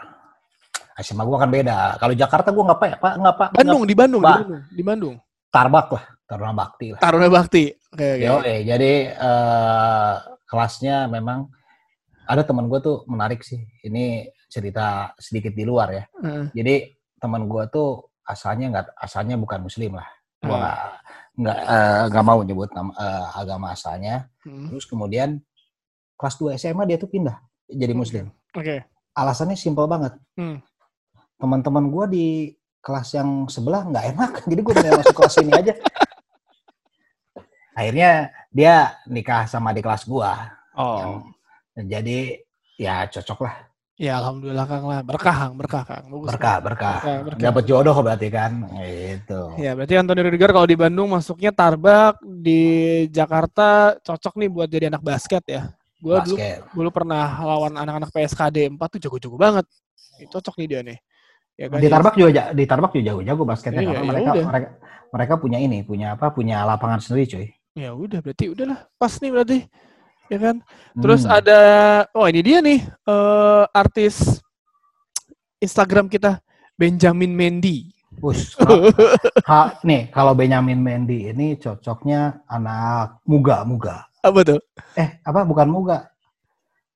SMA 1.02 1.22
gue 1.26 1.38
kan 1.38 1.50
beda 1.50 1.78
kalau 1.98 2.14
Jakarta 2.14 2.48
gue 2.54 2.64
nggak 2.64 2.78
pak 2.78 2.90
pak 3.02 3.12
nggak 3.18 3.34
pak 3.34 3.48
Bandung 3.54 3.82
di 3.82 3.94
Bandung, 3.98 4.22
di. 4.22 4.30
Bandung, 4.30 4.62
di 4.70 4.82
Bandung. 4.82 5.16
Tarbak 5.50 5.86
lah 5.94 6.04
Taruna 6.26 6.50
Bakti 6.50 6.86
lah 6.90 6.98
Taruna 6.98 7.28
Bakti. 7.30 7.64
Oke, 7.94 8.06
oke. 8.18 8.26
Yo, 8.26 8.34
eh, 8.42 8.66
jadi 8.66 8.92
eh, 9.14 10.14
kelasnya 10.50 11.06
memang 11.06 11.46
ada 12.26 12.42
teman 12.42 12.66
gue 12.66 12.80
tuh 12.82 13.06
menarik 13.06 13.44
sih. 13.46 13.62
Ini 13.86 14.26
cerita 14.50 15.14
sedikit 15.14 15.54
di 15.54 15.62
luar 15.62 15.88
ya. 15.94 16.04
Heeh. 16.26 16.44
Jadi 16.58 16.74
teman 17.22 17.46
gue 17.46 17.62
tuh 17.70 18.02
asalnya 18.26 18.66
nggak 18.74 18.86
asalnya 18.98 19.38
bukan 19.38 19.62
muslim 19.62 19.94
lah. 19.94 20.08
Gue 20.42 20.50
Hmm. 20.50 20.58
nggak 20.58 20.78
nggak 21.38 21.58
eh, 21.70 22.02
nggak 22.10 22.24
mau 22.26 22.40
nyebut 22.42 22.70
nama, 22.74 22.90
eh, 22.98 23.26
agama 23.38 23.66
asalnya. 23.70 24.26
Hmm. 24.42 24.66
Terus 24.74 24.84
kemudian 24.90 25.38
kelas 26.18 26.34
2 26.38 26.58
SMA 26.58 26.82
dia 26.86 26.98
tuh 26.98 27.10
pindah 27.10 27.38
jadi 27.70 27.94
muslim. 27.94 28.26
Oke. 28.54 28.82
Alasannya 29.14 29.54
simpel 29.54 29.86
banget. 29.86 30.18
Hmm. 30.34 30.58
Teman-teman 31.44 31.92
gue 31.92 32.04
di 32.08 32.28
kelas 32.80 33.20
yang 33.20 33.44
sebelah 33.52 33.84
nggak 33.84 34.04
enak, 34.16 34.32
jadi 34.48 34.60
gue 34.64 34.72
pengen 34.72 34.96
masuk 34.96 35.12
kelas 35.12 35.36
ini 35.44 35.52
aja. 35.52 35.74
akhirnya 37.74 38.32
dia 38.48 38.96
nikah 39.04 39.44
sama 39.44 39.76
di 39.76 39.84
kelas 39.84 40.08
gua. 40.08 40.46
Oh. 40.78 41.20
Jadi 41.74 42.38
ya 42.78 43.04
cocok 43.10 43.44
lah. 43.44 43.54
Ya 43.98 44.16
alhamdulillah 44.22 44.66
Kang 44.66 44.86
lah. 44.88 45.00
Berkah 45.02 45.34
Kang, 45.34 45.52
berkah 45.58 45.82
Kang. 45.82 46.04
Bagus. 46.06 46.28
Berkah, 46.32 46.56
berkah. 46.62 46.98
Berkah, 47.02 47.18
berkah. 47.26 47.42
Dapat 47.50 47.62
jodoh 47.66 47.96
berarti 47.98 48.28
kan. 48.30 48.52
Gitu. 48.78 49.40
Ya 49.58 49.74
berarti 49.74 49.94
Anthony 49.98 50.20
Rudiger 50.22 50.50
kalau 50.54 50.66
di 50.70 50.78
Bandung 50.78 51.12
masuknya 51.12 51.50
Tarbak, 51.50 52.22
di 52.22 52.62
Jakarta 53.10 53.98
cocok 54.00 54.34
nih 54.38 54.48
buat 54.48 54.68
jadi 54.70 54.88
anak 54.88 55.02
basket 55.02 55.44
ya. 55.44 55.62
Gue 55.98 56.14
dulu, 56.24 56.36
dulu 56.72 56.88
pernah 56.94 57.42
lawan 57.42 57.74
anak-anak 57.74 58.10
PSKD 58.14 58.70
4 58.70 58.78
tuh 58.78 59.00
jago-jago 59.02 59.36
banget. 59.36 59.66
Ini 60.18 60.26
cocok 60.30 60.54
nih 60.62 60.68
dia 60.70 60.80
nih. 60.82 60.98
Ya 61.54 61.66
kan? 61.70 61.78
Di 61.78 61.87
Tarbak 61.87 62.14
juga 62.18 62.50
di 62.50 62.64
Tarbak 62.66 62.90
juga 62.94 63.04
jago-jago 63.14 63.42
basketnya 63.46 63.80
Iya, 63.80 63.88
karena 63.94 64.02
ya 64.02 64.08
mereka 64.11 64.30
udah. 64.34 64.46
mereka 64.50 64.68
mereka 65.14 65.34
punya 65.38 65.58
ini, 65.62 65.78
punya 65.87 66.18
apa? 66.18 66.26
Punya 66.34 66.66
lapangan 66.66 66.99
sendiri, 66.99 67.25
cuy. 67.30 67.46
Ya 67.75 67.90
udah 67.94 68.18
berarti 68.23 68.50
udahlah 68.50 68.87
pas 68.99 69.14
nih 69.23 69.30
berarti. 69.30 69.58
Ya 70.26 70.38
kan? 70.40 70.56
Terus 70.99 71.23
Hmm. 71.23 71.37
ada 71.37 71.58
oh 72.11 72.26
ini 72.26 72.40
dia 72.42 72.58
nih 72.58 72.80
eh, 72.82 73.64
artis 73.70 74.42
Instagram 75.61 76.11
kita 76.11 76.42
Benjamin 76.75 77.30
Mendy. 77.30 77.90
Us, 78.23 78.54
kenapa? 78.54 78.94
Ha, 79.50 79.82
nih 79.82 80.06
kalau 80.14 80.38
Benjamin 80.38 80.78
Mendy 80.78 81.28
ini 81.28 81.58
cocoknya 81.58 82.46
anak 82.46 83.18
muga-muga. 83.26 84.06
Apa 84.23 84.40
tuh? 84.46 84.61
Eh, 84.94 85.18
apa 85.20 85.42
bukan 85.42 85.66
muga? 85.66 86.13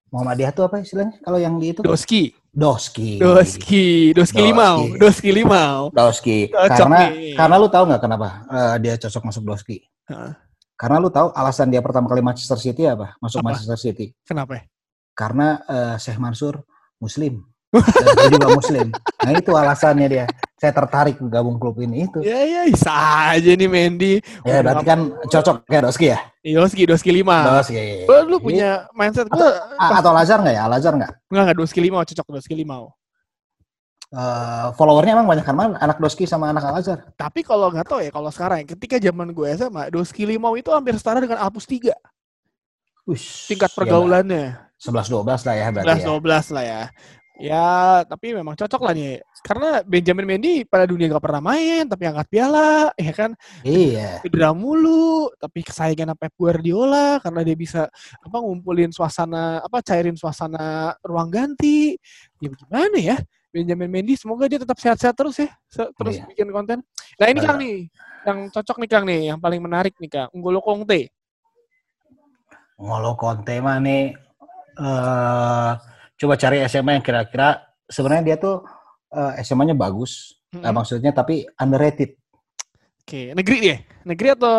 Muhammadiyah 0.09 0.53
tuh 0.57 0.65
apa 0.65 0.81
istilahnya? 0.81 1.21
Kalau 1.21 1.37
yang 1.37 1.61
di 1.61 1.77
itu 1.77 1.81
Doski. 1.85 2.33
Doski. 2.49 3.21
Doski, 3.21 4.17
Doski. 4.17 4.41
Limau, 4.41 4.89
Doski 4.97 5.31
Limau. 5.31 5.93
Doski. 5.93 6.49
Karena 6.51 7.13
nih. 7.13 7.37
karena 7.37 7.55
lu 7.61 7.69
tahu 7.69 7.85
nggak 7.87 8.03
kenapa 8.03 8.29
eh, 8.49 8.75
dia 8.83 8.95
cocok 8.97 9.23
masuk 9.29 9.43
Doski? 9.45 9.79
Heeh. 10.09 10.33
Karena 10.79 10.97
lu 11.03 11.11
tahu 11.11 11.35
alasan 11.35 11.69
dia 11.69 11.83
pertama 11.83 12.07
kali 12.07 12.23
Manchester 12.23 12.57
City 12.57 12.87
apa? 12.87 13.19
Masuk 13.19 13.43
Apa? 13.43 13.53
Manchester 13.53 13.79
City. 13.79 14.15
Kenapa? 14.25 14.65
Karena 15.13 15.61
eh, 15.67 15.95
Syekh 16.01 16.19
Mansur 16.19 16.65
Muslim. 16.99 17.45
Dan 17.75 18.15
dia 18.17 18.29
juga 18.33 18.49
Muslim. 18.57 18.87
Nah 18.97 19.33
itu 19.37 19.53
alasannya 19.53 20.09
dia. 20.09 20.27
Saya 20.59 20.75
tertarik 20.75 21.23
gabung 21.31 21.55
klub 21.55 21.79
ini 21.79 22.11
itu. 22.11 22.19
Ya 22.19 22.43
ya 22.43 22.61
bisa 22.67 22.91
aja 23.31 23.51
nih 23.55 23.71
Mendy. 23.71 24.19
Ya 24.43 24.59
berarti 24.59 24.83
kan 24.83 25.01
cocok 25.31 25.63
kayak 25.71 25.87
Doski 25.87 26.11
ya? 26.11 26.19
Iya, 26.43 26.67
Doski, 26.67 26.83
Doski 26.83 27.11
Lima. 27.15 27.63
Doski. 27.63 28.03
Gua 28.11 28.27
lu 28.27 28.43
punya 28.43 28.91
mindset 28.91 29.31
gua 29.31 29.55
A- 29.79 30.03
atau 30.03 30.11
Lazar 30.11 30.43
nggak 30.43 30.55
ya? 30.59 30.65
Lazar 30.67 30.93
nggak? 30.99 31.13
enggak 31.31 31.43
enggak 31.47 31.59
Doski 31.63 31.79
Limau 31.79 32.03
cocok 32.03 32.27
Doski 32.35 32.55
Limau. 32.59 32.91
Eh, 34.09 34.67
followernya 34.75 35.21
emang 35.21 35.29
banyak 35.29 35.45
kan? 35.45 35.77
Anak 35.79 36.01
Doski 36.01 36.25
sama 36.25 36.49
anak 36.49 36.65
Al 36.65 36.81
Azhar. 36.81 37.07
Tapi 37.13 37.45
kalau 37.45 37.69
nggak 37.69 37.87
tahu 37.87 38.01
ya 38.01 38.11
kalau 38.11 38.33
sekarang 38.33 38.65
ketika 38.65 38.97
zaman 38.97 39.31
gue 39.37 39.47
SMA 39.53 39.93
Doski 39.93 40.25
Limau 40.25 40.57
itu 40.57 40.73
hampir 40.73 40.97
setara 40.97 41.21
dengan 41.21 41.39
Alpus 41.39 41.69
3 41.69 41.93
Ush, 43.05 43.47
tingkat 43.53 43.69
ya, 43.69 43.77
pergaulannya. 43.77 44.57
11-12 44.81 45.45
lah 45.45 45.55
ya 45.55 45.67
berarti 45.71 45.87
11 45.87 46.01
ya. 46.01 46.07
12 46.09 46.55
lah 46.57 46.65
ya. 46.65 46.83
Ya, 47.39 48.03
tapi 48.03 48.35
memang 48.35 48.59
cocok 48.59 48.83
lah 48.83 48.93
nih. 48.99 49.23
Karena 49.47 49.79
Benjamin 49.87 50.27
Mendy 50.27 50.67
pada 50.67 50.91
dunia 50.91 51.07
gak 51.07 51.23
pernah 51.23 51.39
main, 51.39 51.87
tapi 51.87 52.11
angkat 52.11 52.27
piala, 52.27 52.91
ya 52.99 53.13
kan? 53.15 53.31
Iya. 53.63 54.19
Cedera 54.27 54.51
mulu, 54.51 55.31
tapi 55.39 55.63
kesayangan 55.63 56.19
Pep 56.19 56.35
Guardiola 56.35 57.23
karena 57.23 57.47
dia 57.47 57.55
bisa 57.55 57.87
apa 58.19 58.37
ngumpulin 58.43 58.91
suasana, 58.91 59.63
apa 59.63 59.79
cairin 59.87 60.19
suasana 60.19 60.99
ruang 61.07 61.31
ganti. 61.31 61.95
Ya 62.43 62.51
gimana 62.51 62.99
ya? 62.99 63.17
Benjamin 63.55 63.87
Mendy 63.87 64.19
semoga 64.19 64.51
dia 64.51 64.59
tetap 64.59 64.77
sehat-sehat 64.77 65.15
terus 65.15 65.39
ya, 65.39 65.49
terus 65.71 66.19
Iya. 66.19 66.27
bikin 66.27 66.51
konten. 66.51 66.83
Nah, 67.23 67.27
ini. 67.31 67.39
Kang 67.39 67.57
nih, 67.63 67.87
yang 68.27 68.39
cocok 68.51 68.77
nih 68.83 68.89
Kang 68.91 69.05
nih, 69.07 69.21
yang 69.31 69.39
paling 69.39 69.63
menarik 69.63 69.95
nih 70.03 70.11
Kang, 70.11 70.29
Unggolo 70.35 70.59
Kongte. 70.59 71.07
Ngolo 72.79 73.15
Conte 73.19 73.59
mah 73.59 73.79
nih 73.83 74.15
eh 74.79 75.71
coba 76.19 76.35
cari 76.35 76.61
SMA 76.67 76.99
yang 76.99 77.05
kira-kira 77.07 77.63
sebenarnya 77.87 78.25
dia 78.35 78.37
tuh 78.37 78.67
eh, 79.15 79.41
SMA-nya 79.47 79.79
bagus. 79.79 80.35
Eh, 80.53 80.59
Mm-mm. 80.61 80.73
maksudnya 80.75 81.13
tapi 81.13 81.45
underrated. 81.61 82.17
Oke, 83.05 83.33
negeri 83.33 83.57
dia. 83.61 83.77
Negeri 84.05 84.29
atau 84.37 84.57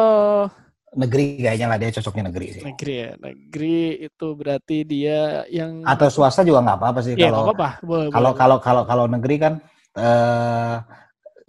Negeri 0.89 1.37
kayaknya 1.37 1.67
lah 1.69 1.77
dia 1.77 1.93
cocoknya 1.93 2.33
negeri 2.33 2.47
sih. 2.49 2.63
negeri 2.65 2.93
ya? 2.97 3.09
Negeri 3.21 4.09
itu 4.09 4.27
berarti 4.33 4.77
dia 4.89 5.45
yang 5.53 5.85
Atau 5.85 6.09
swasta 6.09 6.41
juga 6.41 6.65
nggak 6.65 6.77
apa-apa 6.81 6.99
sih 7.05 7.13
nggak 7.13 7.29
kalau 7.29 7.45
apa-apa. 7.45 7.69
Boleh, 7.85 8.07
kalau 8.09 8.31
boleh. 8.33 8.39
kalau 8.41 8.57
kalau 8.57 8.83
kalau 8.89 9.05
negeri 9.05 9.35
kan 9.37 9.53
eh 9.93 10.75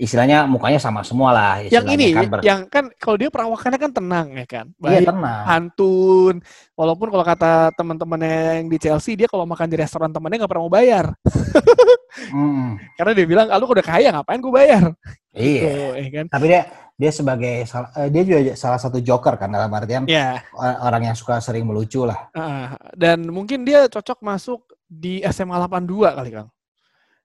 istilahnya 0.01 0.49
mukanya 0.49 0.81
sama 0.81 1.05
semua 1.05 1.29
lah. 1.31 1.61
yang 1.69 1.85
ini, 1.85 2.17
kan 2.17 2.25
ber- 2.33 2.41
yang 2.45 2.61
kan 2.73 2.85
kalau 2.97 3.21
dia 3.21 3.29
perawakannya 3.29 3.77
kan 3.77 3.93
tenang 3.93 4.27
ya 4.33 4.47
kan, 4.49 4.67
iya 4.89 5.05
baik, 5.05 5.09
tenang. 5.13 5.43
santun. 5.45 6.35
Walaupun 6.73 7.13
kalau 7.13 7.25
kata 7.25 7.53
teman-temannya 7.77 8.65
yang 8.65 8.69
di 8.73 8.79
Chelsea 8.81 9.13
dia 9.13 9.29
kalau 9.29 9.45
makan 9.45 9.69
di 9.69 9.77
restoran 9.77 10.09
temannya 10.09 10.41
nggak 10.41 10.51
pernah 10.51 10.65
mau 10.65 10.73
bayar, 10.73 11.13
Mm, 12.11 12.75
karena 12.99 13.13
dia 13.15 13.27
bilang, 13.27 13.47
ah, 13.49 13.57
lu 13.57 13.71
udah 13.71 13.87
kaya 13.87 14.11
ngapain 14.11 14.43
gue 14.43 14.53
bayar? 14.53 14.83
iya. 15.31 15.63
Tuh, 15.63 15.93
ya 15.95 16.09
kan? 16.11 16.27
Tapi 16.27 16.45
dia 16.51 16.61
dia 17.01 17.11
sebagai 17.15 17.55
eh, 17.65 18.09
dia 18.13 18.23
juga 18.27 18.39
salah 18.59 18.77
satu 18.83 18.99
joker 19.01 19.39
kan 19.41 19.49
dalam 19.49 19.71
artian 19.73 20.05
eh, 20.11 20.37
orang 20.83 21.07
yang 21.07 21.17
suka 21.17 21.39
sering 21.39 21.65
melucu 21.65 22.03
lah. 22.05 22.29
ah, 22.35 22.75
dan 22.99 23.25
mungkin 23.31 23.63
dia 23.63 23.87
cocok 23.87 24.21
masuk 24.21 24.61
di 24.85 25.23
SMA 25.31 25.55
82 25.55 26.19
kali 26.19 26.31
kang. 26.35 26.49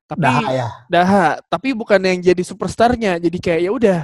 Tapi 0.06 0.22
Daha 0.22 0.50
ya. 0.54 0.68
Daha, 0.86 1.42
tapi 1.50 1.74
bukan 1.74 1.98
yang 1.98 2.22
jadi 2.22 2.44
superstarnya, 2.46 3.18
jadi 3.18 3.38
kayak 3.42 3.62
ya 3.66 3.72
udah 3.74 4.00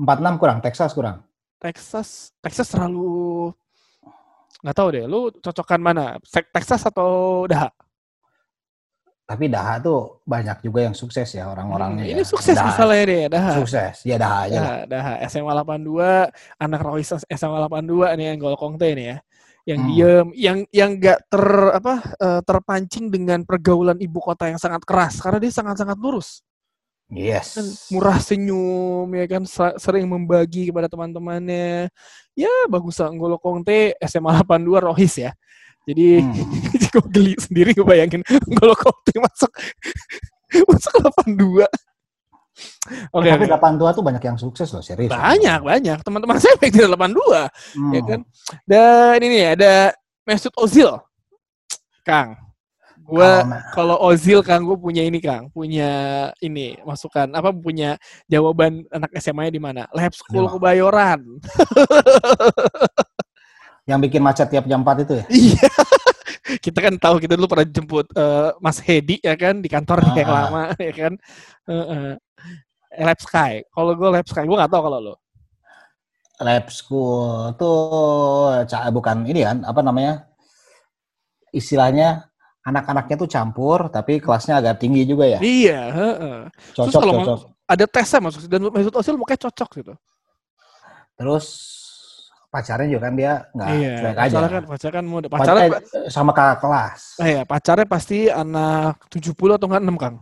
46 0.00 0.40
kurang, 0.40 0.58
Texas 0.64 0.90
kurang. 0.96 1.16
Texas, 1.60 2.08
Texas 2.40 2.68
terlalu 2.72 3.52
nggak 4.64 4.76
tahu 4.76 4.88
deh. 4.96 5.04
Lu 5.04 5.28
cocokan 5.30 5.80
mana? 5.84 6.16
Te- 6.24 6.48
Texas 6.48 6.82
atau 6.88 7.44
Daha? 7.44 7.68
Tapi 9.22 9.46
Daha 9.48 9.78
tuh 9.78 10.20
banyak 10.26 10.60
juga 10.66 10.82
yang 10.88 10.96
sukses 10.96 11.28
ya 11.30 11.46
orang-orangnya. 11.48 12.04
Hmm, 12.04 12.10
ya. 12.10 12.14
ini 12.18 12.24
sukses 12.26 12.56
Daha, 12.56 12.68
misalnya 12.72 13.02
deh, 13.06 13.22
Daha. 13.30 13.50
Sukses. 13.60 13.94
Ya 14.02 14.16
Daha 14.18 14.36
aja 14.48 14.56
lah. 14.58 14.64
Daha, 14.88 15.12
Daha. 15.20 15.28
SMA 15.30 15.52
82, 15.52 16.32
anak 16.58 16.80
Royce 16.82 17.12
SMA 17.30 17.58
82 17.62 18.16
nih 18.18 18.24
yang 18.34 18.38
gol 18.42 18.56
Kongte 18.58 18.88
nih 18.96 19.06
ya. 19.14 19.16
Yang 19.62 19.78
Hmm. 19.78 19.88
diem, 19.94 20.26
yang 20.34 20.58
yang 20.74 20.90
nggak 20.98 21.18
ter 21.30 21.44
apa 21.70 21.94
eh, 22.18 22.40
terpancing 22.42 23.06
dengan 23.08 23.46
pergaulan 23.46 23.94
ibu 24.02 24.18
kota 24.18 24.50
yang 24.50 24.58
sangat 24.58 24.82
keras 24.82 25.22
karena 25.22 25.38
dia 25.38 25.52
sangat-sangat 25.54 25.98
lurus. 26.02 26.42
Yes. 27.12 27.60
kan 27.60 27.66
murah 27.92 28.16
senyum 28.16 29.04
ya 29.12 29.28
kan 29.28 29.44
sering 29.76 30.08
membagi 30.08 30.72
kepada 30.72 30.88
teman-temannya 30.88 31.92
ya 32.32 32.48
bagus 32.72 32.96
lah 33.04 33.12
N'Golo 33.12 33.36
Conte 33.36 33.92
SMA 34.00 34.32
82 34.40 34.80
Rohis 34.80 35.20
ya 35.20 35.36
jadi 35.84 36.24
Hmm. 36.24 36.32
gue 36.96 37.04
geli 37.12 37.34
sendiri 37.36 37.76
gue 37.76 37.84
bayangin 37.84 38.24
N'Golo 38.48 38.72
Conte 38.72 39.12
masuk 39.20 39.52
masuk 40.72 40.92
82 41.04 41.68
oke 43.10 43.22
Eh, 43.22 43.30
tapi 43.30 43.44
delapan 43.46 43.70
tua 43.76 43.90
tuh 43.90 44.00
banyak 44.00 44.20
yang 44.20 44.36
sukses 44.36 44.66
loh, 44.70 44.80
serius. 44.80 45.08
banyak 45.08 45.58
banyak 45.60 45.96
teman-teman 46.00 46.36
saya 46.36 46.52
yang 46.58 46.72
tidak 46.72 46.88
82 46.92 47.78
Hmm. 47.78 47.92
ya 47.92 48.00
kan 48.02 48.20
dan 48.64 49.12
ini 49.18 49.26
nih 49.32 49.44
ada 49.54 49.72
Mesut 50.22 50.50
Ozil 50.54 50.86
Kang 52.02 52.34
gua 53.02 53.42
Kalau 53.70 53.94
Ozil 54.00 54.40
Kang 54.40 54.62
gue 54.62 54.74
punya 54.74 55.02
ini 55.02 55.18
Kang, 55.18 55.46
punya 55.48 55.90
ini 56.38 56.74
masukan 56.82 57.26
apa 57.30 57.50
punya 57.50 57.94
jawaban 58.24 58.82
anak 58.88 59.10
SMA-nya 59.16 59.50
di 59.50 59.58
mana? 59.58 59.80
Lab 59.90 60.12
School 60.12 60.38
Di 60.38 60.46
mana? 60.46 60.52
Kebayoran. 60.54 61.18
yang 63.90 63.98
bikin 63.98 64.22
macet 64.22 64.46
tiap 64.48 64.62
jam 64.64 64.80
4 64.80 65.02
itu 65.02 65.12
ya? 65.18 65.24
Iya. 65.28 65.68
kita 66.64 66.78
kan 66.78 66.94
tahu 66.96 67.14
kita 67.18 67.34
dulu 67.34 67.50
pernah 67.50 67.66
jemput 67.66 68.06
eh, 68.14 68.48
Mas 68.58 68.78
Hedi 68.78 69.18
ya 69.18 69.34
kan 69.34 69.58
di 69.58 69.66
kantor 69.66 69.98
dia 70.06 70.22
yang 70.22 70.30
Ah. 70.30 70.38
lama 70.46 70.62
ya 70.78 70.92
kan. 70.94 71.12
Heeh. 71.66 72.06
Lab 73.00 73.18
Sky. 73.20 73.64
Kalau 73.72 73.92
gue 73.96 74.08
Lab 74.12 74.26
Sky, 74.28 74.44
gue 74.44 74.56
nggak 74.56 74.72
tahu 74.72 74.82
kalau 74.84 74.98
lo. 75.00 75.14
Lab 76.42 76.66
school 76.74 77.54
tuh 77.54 78.66
bukan 78.90 79.22
ini 79.30 79.46
kan, 79.46 79.62
apa 79.62 79.80
namanya? 79.80 80.26
Istilahnya 81.54 82.26
anak-anaknya 82.62 83.16
tuh 83.18 83.28
campur 83.30 83.90
tapi 83.90 84.18
kelasnya 84.18 84.58
agak 84.58 84.82
tinggi 84.82 85.06
juga 85.06 85.26
ya. 85.26 85.38
Iya. 85.38 85.80
heeh. 85.92 86.38
Terus 86.74 86.90
Cocok 86.90 87.00
kalau 87.00 87.14
cocok. 87.22 87.40
Ada 87.72 87.84
tesnya 87.88 88.18
masuk 88.20 88.40
dan 88.50 88.60
Mesut 88.68 88.94
Ozil 88.98 89.16
mukanya 89.16 89.40
cocok 89.48 89.70
gitu. 89.80 89.92
Terus 91.16 91.46
pacarnya 92.52 92.88
juga 92.92 93.08
kan 93.08 93.14
dia 93.16 93.32
nggak 93.56 93.68
iya. 93.80 93.94
cuek 93.96 94.16
aja. 94.18 94.20
Pacarnya 94.28 94.50
kan, 94.52 94.64
pacarnya 94.68 94.94
kan 94.98 95.06
muda. 95.08 95.26
Pacar- 95.32 95.40
Pacarnya, 95.40 95.68
eh, 95.80 96.10
sama 96.12 96.30
kakak 96.36 96.58
kelas. 96.60 97.00
eh, 97.22 97.30
ya, 97.38 97.42
pacarnya 97.48 97.86
pasti 97.88 98.18
anak 98.28 98.94
70 99.08 99.56
atau 99.56 99.66
enggak 99.70 99.82
6 99.88 99.96
Kang. 99.96 100.16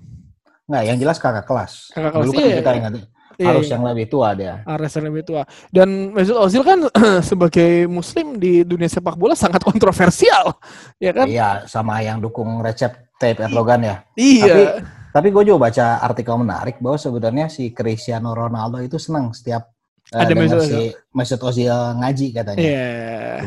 Nggak, 0.71 0.83
yang 0.87 0.99
jelas 1.03 1.19
kakak 1.19 1.45
kelas. 1.51 1.91
Kakak 1.91 2.11
kelas, 2.15 2.27
Dulu 2.31 2.33
kan 2.39 2.47
iya. 2.47 2.59
kita 2.63 2.73
ingat 2.79 2.93
Iya, 3.41 3.57
harus 3.57 3.67
iya. 3.67 3.73
yang 3.73 3.83
lebih 3.89 4.07
tua 4.13 4.29
dia. 4.37 4.55
Ares 4.69 4.93
yang 5.01 5.07
lebih 5.09 5.25
tua. 5.25 5.43
Dan 5.73 6.13
Mesut 6.13 6.37
Ozil 6.37 6.61
kan 6.61 6.85
sebagai 7.31 7.89
muslim 7.89 8.37
di 8.37 8.61
dunia 8.69 8.85
sepak 8.85 9.17
bola 9.17 9.33
sangat 9.33 9.65
kontroversial. 9.65 10.61
Ya 11.01 11.17
kan? 11.17 11.25
Iya, 11.25 11.65
sama 11.65 12.05
yang 12.05 12.21
dukung 12.21 12.61
Recep 12.61 12.93
Tayyip 13.17 13.49
Erdogan 13.49 13.81
ya. 13.81 13.97
Iya. 14.13 14.85
Tapi 15.11 15.33
gue 15.33 15.43
juga 15.49 15.73
baca 15.73 16.05
artikel 16.05 16.37
menarik 16.37 16.77
bahwa 16.79 17.01
sebenarnya 17.01 17.49
si 17.49 17.73
Cristiano 17.73 18.37
Ronaldo 18.37 18.79
itu 18.79 19.01
senang 19.01 19.33
setiap 19.35 19.73
uh, 20.13 20.21
Ada 20.21 20.33
Mesut 20.37 20.61
si 20.61 20.93
Mesut 21.17 21.41
Ozil 21.41 21.73
ngaji 21.73 22.27
katanya. 22.37 22.61
Iya. 22.61 22.87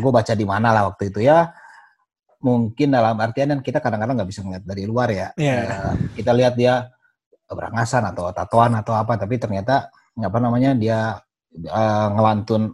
Gue 0.01 0.11
baca 0.11 0.33
di 0.33 0.45
mana 0.49 0.73
lah 0.73 0.89
waktu 0.89 1.13
itu 1.13 1.21
ya. 1.21 1.53
Mungkin 2.43 2.91
dalam 2.91 3.15
artian 3.21 3.55
kan 3.55 3.59
kita 3.61 3.77
kadang-kadang 3.79 4.19
nggak 4.19 4.29
bisa 4.33 4.41
ngeliat 4.41 4.65
dari 4.65 4.83
luar 4.89 5.07
ya. 5.13 5.27
Iya. 5.37 5.57
Eh, 5.63 5.93
kita 6.17 6.33
lihat 6.33 6.57
dia 6.57 6.89
berangasan 7.47 8.03
atau 8.07 8.31
tatoan 8.31 8.73
atau 8.77 8.93
apa, 8.95 9.15
tapi 9.15 9.37
ternyata 9.37 9.87
apa 10.15 10.37
namanya 10.39 10.73
dia 10.73 11.19
eh, 11.53 12.07
ngelantun 12.13 12.73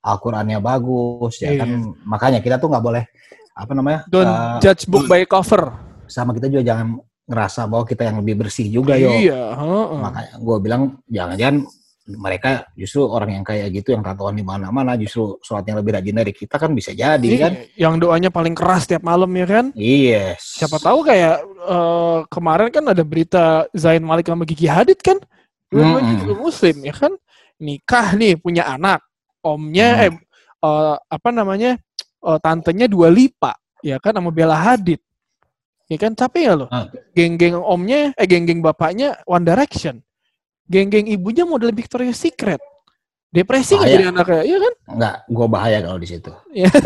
Al-Qur'annya 0.00 0.58
bagus 0.58 1.38
ya 1.38 1.52
Iya. 1.52 1.60
kan. 1.62 1.70
Makanya 2.08 2.38
kita 2.40 2.56
tuh 2.56 2.72
nggak 2.72 2.84
boleh 2.84 3.04
apa 3.52 3.72
namanya? 3.76 4.00
Don't 4.08 4.24
eh, 4.26 4.58
judge 4.64 4.88
book 4.88 5.04
by 5.06 5.24
cover. 5.24 5.68
sama 6.10 6.34
kita 6.34 6.50
juga 6.50 6.66
jangan 6.66 6.98
ngerasa 7.30 7.70
bahwa 7.70 7.86
kita 7.86 8.02
yang 8.02 8.18
lebih 8.18 8.42
bersih 8.42 8.66
juga 8.66 8.98
yo. 8.98 9.14
Iya. 9.14 9.54
heeh. 9.54 9.98
Makanya 10.02 10.32
gue 10.42 10.56
bilang 10.58 10.82
jangan-jangan 11.06 11.56
mereka 12.18 12.66
justru 12.74 13.06
orang 13.06 13.38
yang 13.38 13.44
kayak 13.46 13.70
gitu 13.70 13.94
yang 13.94 14.02
tatoan 14.02 14.34
di 14.34 14.42
mana-mana 14.42 14.98
justru 14.98 15.38
sholatnya 15.44 15.78
lebih 15.78 15.94
rajin 15.94 16.16
dari 16.16 16.32
kita 16.34 16.58
kan 16.58 16.74
bisa 16.74 16.90
jadi 16.90 17.22
Iya, 17.22 17.38
kan? 17.38 17.52
Yang 17.76 17.94
doanya 18.02 18.30
paling 18.32 18.54
keras 18.56 18.88
tiap 18.88 19.04
malam 19.04 19.30
ya 19.36 19.46
kan? 19.46 19.66
Yes. 19.76 20.58
Siapa 20.58 20.80
tahu 20.80 21.06
kayak 21.06 21.36
eh, 21.46 22.18
kemarin 22.26 22.68
kan 22.74 22.84
ada 22.90 23.02
berita 23.06 23.70
Zain 23.76 24.02
Malik 24.02 24.26
sama 24.26 24.42
Gigi 24.42 24.66
Hadid 24.66 24.98
kan? 24.98 25.20
Dua-duanya 25.70 26.02
Mm-mm. 26.16 26.20
juga 26.26 26.34
muslim 26.40 26.76
ya 26.82 26.94
kan? 26.96 27.12
Nikah 27.60 28.06
nih 28.18 28.34
punya 28.40 28.66
anak. 28.66 29.04
Omnya 29.40 29.88
Hmm. 29.94 30.02
eh 30.04 30.12
eh, 30.66 30.96
apa 30.98 31.28
namanya? 31.30 31.78
eh, 32.20 32.38
tantenya 32.44 32.84
dua 32.84 33.08
lipa 33.08 33.56
ya 33.80 33.96
kan 33.96 34.12
sama 34.12 34.28
Bella 34.28 34.56
Hadid. 34.58 35.00
Ya 35.90 35.98
kan 35.98 36.14
capek 36.14 36.42
ya 36.46 36.54
lo. 36.54 36.66
Ah. 36.70 36.86
Geng-geng 37.18 37.58
omnya 37.58 38.14
eh 38.14 38.26
geng-geng 38.28 38.62
bapaknya 38.62 39.18
One 39.26 39.42
Direction. 39.42 39.98
Geng-geng 40.70 41.10
ibunya 41.10 41.42
model 41.42 41.74
Victoria's 41.74 42.22
Secret. 42.22 42.62
Depresi 43.30 43.78
nggak 43.78 43.90
jadi 43.94 44.06
anaknya, 44.10 44.42
iya 44.42 44.58
kan? 44.58 44.74
Enggak, 44.90 45.14
gue 45.30 45.46
bahaya 45.46 45.78
kalau 45.86 45.98
di 46.02 46.08
situ. 46.10 46.32
Iya. 46.50 46.70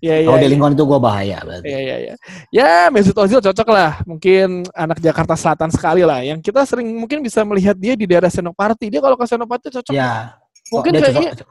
Ya, 0.00 0.20
ya, 0.20 0.28
kalau 0.28 0.40
di 0.40 0.48
ya. 0.48 0.50
lingkungan 0.52 0.74
itu 0.76 0.84
gue 0.84 1.00
bahaya 1.00 1.38
berarti. 1.44 1.68
Ya, 1.68 1.80
ya, 1.80 1.96
ya. 1.96 2.14
Ya, 2.52 2.72
Mesut 2.92 3.16
Ozil 3.16 3.40
cocok 3.40 3.68
lah. 3.72 4.00
Mungkin 4.04 4.68
anak 4.72 5.00
Jakarta 5.00 5.32
Selatan 5.36 5.72
sekali 5.72 6.04
lah. 6.04 6.20
Yang 6.20 6.44
kita 6.44 6.64
sering 6.68 6.88
mungkin 6.92 7.24
bisa 7.24 7.40
melihat 7.44 7.76
dia 7.76 7.96
di 7.96 8.04
daerah 8.04 8.28
Senopati. 8.28 8.92
Dia 8.92 9.00
kalau 9.00 9.16
ke 9.16 9.24
Senopati 9.24 9.68
cocok. 9.72 9.92
Ya. 9.92 10.36
Mungkin 10.72 10.90
dia 10.92 11.02
kayaknya 11.08 11.32
cocok, 11.36 11.48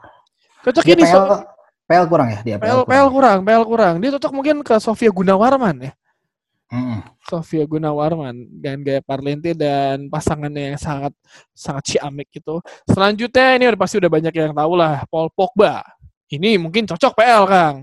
cocok 0.66 0.82
ini 0.86 1.02
PL, 1.02 1.10
so- 1.10 1.46
PL 1.90 2.04
kurang 2.06 2.28
ya 2.30 2.38
dia 2.46 2.56
PL, 2.62 2.80
PL 2.86 3.08
kurang, 3.10 3.38
PL 3.42 3.64
kurang. 3.66 3.94
Dia 3.98 4.10
cocok 4.14 4.32
mungkin 4.34 4.56
ke 4.62 4.74
Sofia 4.78 5.10
Gunawarman 5.10 5.76
ya. 5.90 5.92
Sofia 7.26 7.66
Gunawarman 7.66 8.46
dan 8.62 8.86
gaya 8.86 9.02
parlente 9.02 9.54
dan 9.58 10.06
pasangannya 10.06 10.74
yang 10.74 10.78
sangat 10.78 11.12
sangat 11.50 11.94
ciamik 11.94 12.30
gitu. 12.30 12.62
Selanjutnya 12.86 13.58
ini 13.58 13.64
udah 13.70 13.80
pasti 13.80 13.98
udah 13.98 14.10
banyak 14.10 14.34
yang 14.34 14.54
tahu 14.54 14.72
lah 14.78 15.02
Paul 15.10 15.30
Pogba. 15.34 15.82
Ini 16.30 16.62
mungkin 16.62 16.86
cocok 16.86 17.12
PL 17.18 17.44
Kang. 17.50 17.76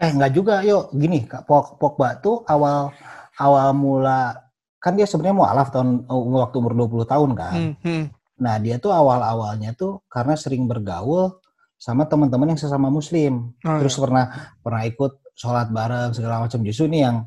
Eh 0.00 0.08
enggak 0.08 0.32
juga, 0.32 0.64
yuk 0.64 0.96
gini 0.96 1.28
Kak 1.28 1.44
Pog- 1.44 1.76
Pogba 1.76 2.16
tuh 2.16 2.40
awal 2.48 2.88
awal 3.36 3.76
mula 3.76 4.32
kan 4.80 4.96
dia 4.96 5.04
sebenarnya 5.04 5.36
mau 5.36 5.44
alaf 5.44 5.68
tahun 5.68 6.08
oh, 6.08 6.40
waktu 6.40 6.56
umur 6.56 6.72
20 6.72 7.04
tahun 7.04 7.30
kan. 7.36 7.52
Hmm, 7.52 7.74
hmm. 7.84 8.04
Nah, 8.40 8.56
dia 8.56 8.80
tuh 8.80 8.88
awal-awalnya 8.96 9.76
tuh 9.76 10.00
karena 10.08 10.32
sering 10.40 10.64
bergaul 10.64 11.36
sama 11.76 12.08
teman-teman 12.08 12.56
yang 12.56 12.60
sesama 12.60 12.88
muslim. 12.88 13.52
Oh, 13.60 13.76
Terus 13.84 14.00
iya. 14.00 14.00
pernah 14.00 14.24
pernah 14.64 14.82
ikut 14.88 15.19
sholat 15.40 15.72
bareng 15.72 16.12
segala 16.12 16.44
macam. 16.44 16.60
Justru 16.60 16.84
ini 16.92 17.00
yang 17.00 17.24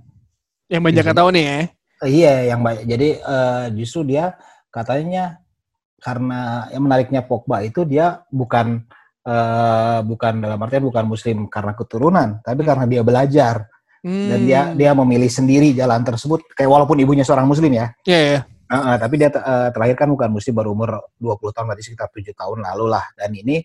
yang 0.70 0.86
banyak 0.86 1.02
tahu 1.02 1.30
nih 1.34 1.44
ya. 1.44 1.58
eh, 2.06 2.10
iya 2.14 2.34
yang 2.54 2.62
baik. 2.62 2.86
Jadi 2.86 3.10
eh, 3.18 3.66
justru 3.74 4.06
dia 4.06 4.38
katanya 4.70 5.42
karena 5.98 6.70
yang 6.70 6.86
menariknya 6.86 7.26
Pogba 7.26 7.66
itu 7.66 7.82
dia 7.90 8.22
bukan 8.30 8.86
eh, 9.26 10.00
bukan 10.06 10.34
dalam 10.46 10.60
artian 10.62 10.86
bukan 10.86 11.06
muslim 11.10 11.50
karena 11.50 11.74
keturunan, 11.74 12.30
tapi 12.46 12.62
Hmm. 12.62 12.70
karena 12.70 12.86
dia 12.86 13.02
belajar 13.02 13.56
dan 14.04 14.40
dia 14.44 14.62
Hmm. 14.68 14.76
dia 14.76 14.92
memilih 14.92 15.32
sendiri 15.32 15.72
jalan 15.72 16.04
tersebut. 16.04 16.44
Kayak 16.54 16.70
walaupun 16.76 17.00
ibunya 17.00 17.24
seorang 17.24 17.48
muslim 17.48 17.72
ya, 17.72 17.96
Iya, 18.04 18.20
iya. 18.20 18.40
Eh, 18.68 18.76
eh, 18.76 18.96
tapi 19.00 19.16
dia 19.16 19.30
eh, 19.32 19.70
terakhir 19.72 19.96
kan 19.96 20.10
bukan 20.12 20.28
muslim 20.28 20.54
baru 20.54 20.76
umur 20.76 21.08
20 21.18 21.56
tahun 21.56 21.66
berarti 21.72 21.84
sekitar 21.88 22.12
7 22.12 22.36
tahun 22.36 22.60
lalu 22.68 22.86
lah. 22.92 23.06
Dan 23.16 23.32
ini 23.32 23.64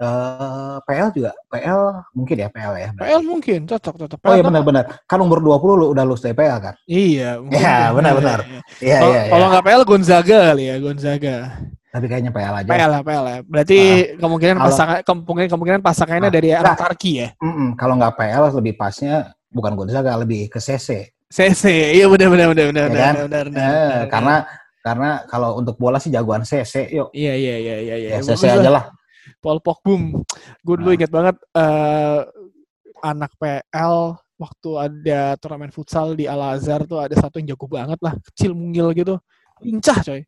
eh 0.00 0.76
PL 0.80 1.08
juga 1.12 1.30
PL 1.46 1.80
mungkin 2.10 2.36
ya 2.36 2.48
PL 2.48 2.72
ya. 2.74 2.88
berarti. 2.90 3.04
PL 3.04 3.20
mungkin 3.22 3.60
cocok 3.64 3.94
cocok. 4.00 4.18
Oh 4.18 4.32
iya 4.32 4.40
PL 4.40 4.48
benar-benar. 4.48 4.84
Kan 5.04 5.18
umur 5.20 5.38
20 5.38 5.60
lu 5.76 5.86
udah 5.92 6.04
lulus 6.04 6.20
dari 6.20 6.32
PL 6.32 6.58
kan? 6.58 6.74
Iya. 6.84 7.36
Ya, 7.52 7.92
benar-benar. 7.92 8.40
Iya, 8.40 8.48
iya. 8.48 8.60
Iya 8.80 8.96
Kalau 8.96 9.12
iya 9.12 9.22
kalau 9.28 9.44
iya. 9.44 9.52
nggak 9.52 9.64
PL 9.66 9.82
Gonzaga 9.84 10.38
kali 10.48 10.64
ya 10.64 10.76
Gonzaga. 10.78 11.36
Tapi 11.90 12.06
kayaknya 12.06 12.30
PL 12.30 12.54
aja. 12.56 12.68
PL 12.70 12.88
lah 12.88 13.00
PL 13.02 13.24
ya. 13.26 13.38
Berarti 13.44 13.78
kemungkinan 14.16 14.56
Kalau- 14.56 14.66
pasangan 14.72 14.98
kemungkinan 15.02 15.50
kemungkinan 15.50 15.80
pasangannya 15.82 16.26
Ah, 16.26 16.32
dari 16.32 16.48
enggak. 16.50 16.78
Tarki 16.78 17.12
ya. 17.18 17.28
Mm-mm, 17.36 17.68
Kalau 17.74 17.94
nggak 17.94 18.14
PL 18.16 18.42
lebih 18.56 18.74
pasnya 18.74 19.14
bukan 19.50 19.72
Gonzaga 19.74 20.16
lebih 20.16 20.48
ke 20.48 20.56
CC. 20.56 21.12
CC. 21.28 21.64
Iya 21.92 22.08
benar 22.08 22.26
benar 22.26 22.46
benar 22.48 22.66
benar 22.66 22.82
Ya 22.82 22.88
benar 22.88 23.04
kan? 23.04 23.14
benar. 23.20 23.44
benar, 23.46 23.46
Eh, 23.46 23.52
benar. 23.52 24.06
karena 24.08 24.34
karena 24.80 25.08
kalau 25.28 25.50
untuk 25.54 25.76
bola 25.76 26.00
sih 26.00 26.08
jagoan 26.08 26.40
CC 26.40 26.88
yuk. 26.88 27.12
Iya 27.12 27.34
iya 27.34 27.54
iya 27.58 27.76
iya 27.80 27.96
iya. 27.98 28.08
Ya, 28.16 28.20
CC 28.24 28.48
lah. 28.48 28.56
aja 28.56 28.70
lah. 28.72 28.84
Paul 29.38 29.62
Pogba. 29.62 30.18
Gue 30.66 30.74
dulu 30.74 30.90
Nah. 30.90 30.96
ingat 30.98 31.10
banget 31.14 31.36
eh 31.54 32.20
anak 33.00 33.32
PL 33.38 34.18
waktu 34.36 34.70
ada 34.76 35.20
turnamen 35.40 35.72
futsal 35.72 36.16
di 36.16 36.24
Al 36.24 36.56
Azhar 36.56 36.84
tuh 36.88 37.00
ada 37.00 37.12
satu 37.16 37.38
yang 37.38 37.54
jago 37.54 37.68
banget 37.68 38.00
lah, 38.00 38.16
kecil 38.32 38.56
mungil 38.56 38.90
gitu. 38.96 39.14
Lincah 39.60 40.00
coy. 40.00 40.24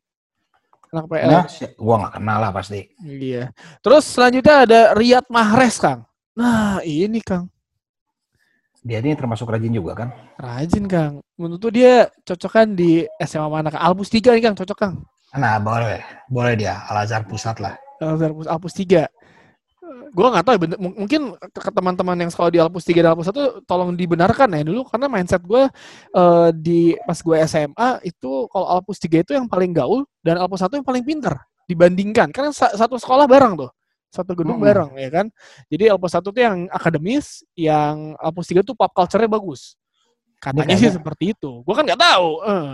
Anak 0.93 1.05
PL. 1.09 1.29
Nah, 1.29 1.45
gua 1.81 1.95
nggak 2.05 2.13
kenal 2.21 2.37
lah 2.37 2.51
pasti. 2.53 2.85
Iya. 3.01 3.49
Terus 3.81 4.05
selanjutnya 4.05 4.55
ada 4.69 4.79
Riyad 4.93 5.25
Mahrez, 5.25 5.81
Kang. 5.81 6.05
Nah, 6.37 6.81
ini 6.85 7.17
Kang. 7.21 7.49
Dia 8.83 8.99
ini 8.99 9.15
termasuk 9.15 9.47
rajin 9.47 9.73
juga 9.73 9.95
kan? 9.95 10.09
Rajin, 10.37 10.85
Kang. 10.85 11.23
Menurut 11.39 11.61
tuh 11.61 11.73
dia 11.73 12.11
cocokan 12.27 12.75
di 12.77 13.07
SMA 13.23 13.47
mana, 13.49 13.71
Kang? 13.73 13.81
Albus 13.81 14.11
3 14.11 14.35
nih, 14.37 14.43
Kang. 14.43 14.55
Cocok, 14.59 14.77
Kang. 14.77 14.95
Nah 15.33 15.57
boleh, 15.57 15.97
boleh 16.29 16.53
dia 16.53 16.85
Al 16.85 17.09
Azhar 17.09 17.25
pusat 17.25 17.57
lah. 17.57 17.73
Albus, 17.99 18.47
Albus 18.47 18.73
3. 18.73 19.05
Gue 20.13 20.27
nggak 20.29 20.45
tahu, 20.45 20.53
ya, 20.55 20.61
bener- 20.61 20.79
mung- 20.79 20.95
mungkin 20.95 21.21
ke 21.39 21.69
teman-teman 21.69 22.15
yang 22.15 22.29
sekolah 22.29 22.49
di 22.49 22.57
Alpus 22.57 22.85
3 22.85 23.01
dan 23.01 23.11
Alpus 23.13 23.27
1 23.27 23.65
tolong 23.65 23.91
dibenarkan 23.91 24.45
ya 24.47 24.61
dulu 24.61 24.85
karena 24.85 25.07
mindset 25.07 25.41
gue 25.41 25.65
eh, 26.13 26.49
di 26.53 26.79
pas 27.01 27.17
gue 27.17 27.35
SMA 27.43 27.89
itu 28.03 28.31
kalau 28.47 28.67
Alpus 28.69 28.97
3 28.97 29.21
itu 29.21 29.33
yang 29.33 29.45
paling 29.45 29.73
gaul 29.73 30.05
dan 30.21 30.37
Alpus 30.37 30.61
1 30.61 30.69
yang 30.71 30.85
paling 30.85 31.01
pinter 31.01 31.33
dibandingkan 31.65 32.29
karena 32.29 32.49
sa- 32.51 32.71
satu 32.71 32.95
sekolah 32.95 33.25
bareng 33.25 33.57
tuh 33.57 33.71
satu 34.07 34.37
gedung 34.37 34.61
Mm-mm. 34.61 34.67
bareng 34.69 34.89
ya 34.95 35.09
kan 35.09 35.25
jadi 35.67 35.89
Alpus 35.91 36.13
1 36.13 36.21
tuh 36.23 36.37
yang 36.37 36.69
akademis 36.69 37.41
yang 37.53 38.13
Alpus 38.17 38.45
3 38.47 38.61
tuh 38.61 38.77
pop 38.77 38.93
culture-nya 38.93 39.27
bagus 39.27 39.73
katanya 40.37 40.77
sih 40.77 40.87
kayaknya- 40.87 40.95
seperti 40.95 41.23
itu 41.33 41.51
gue 41.59 41.73
kan 41.73 41.83
nggak 41.83 42.01
tahu 42.01 42.29
eh. 42.45 42.73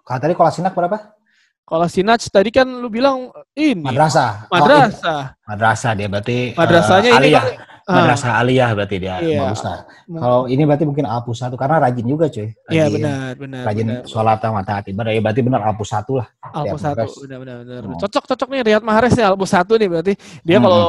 Kalau 0.00 0.18
tadi 0.18 0.34
Kolasinak 0.34 0.72
berapa? 0.72 0.96
Kalau 1.70 1.86
Sinach 1.86 2.26
tadi 2.26 2.50
kan 2.50 2.66
lu 2.66 2.90
bilang 2.90 3.30
ini 3.54 3.78
Madrasah. 3.78 4.50
Oh, 4.50 4.58
madrasah 4.58 5.22
ini 5.30 5.46
madrasah 5.46 5.92
dia 5.94 6.08
berarti. 6.10 6.38
madrasahnya 6.58 7.10
eh, 7.10 7.14
ini 7.14 7.18
aliyah. 7.30 7.44
kan 7.46 7.54
ah, 7.86 7.94
Madrasah 7.94 8.32
aliyah 8.42 8.70
berarti 8.74 8.96
dia. 8.98 9.14
Iya. 9.22 9.40
Lah. 9.54 9.78
Kalau 10.10 10.40
ini 10.50 10.62
berarti 10.66 10.84
mungkin 10.86 11.06
Alpus 11.06 11.38
satu 11.38 11.54
karena 11.54 11.78
rajin 11.78 12.06
juga 12.06 12.26
cuy. 12.26 12.50
Iya 12.70 12.90
benar 12.90 13.38
benar. 13.38 13.62
Rajin 13.70 13.86
benar. 13.86 14.02
sholat 14.10 14.38
sama 14.42 14.60
taat 14.66 14.84
ibadah. 14.90 15.10
Ya 15.14 15.20
berarti 15.22 15.40
benar 15.46 15.60
Alpus 15.62 15.88
satu 15.94 16.12
lah. 16.18 16.26
Riyad 16.42 16.78
satu, 16.82 17.06
benar 17.22 17.38
benar 17.38 17.56
benar. 17.62 17.82
Hmm. 17.86 17.98
Cocok 18.02 18.24
cocok 18.34 18.48
nih 18.50 18.60
Riyad 18.66 18.82
Mahrez 18.82 19.14
nih 19.14 19.26
Albus 19.30 19.50
satu 19.54 19.72
nih 19.78 19.86
berarti 19.86 20.12
dia 20.42 20.58
Hmm. 20.58 20.66
kalau 20.66 20.86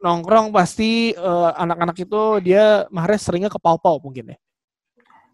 nongkrong 0.00 0.46
pasti 0.54 1.10
eh, 1.10 1.50
anak-anak 1.58 1.96
itu 1.98 2.22
dia 2.42 2.86
Mahrez 2.94 3.20
seringnya 3.26 3.50
ke 3.50 3.58
pau-pau 3.58 3.98
mungkin 3.98 4.34
ya. 4.34 4.38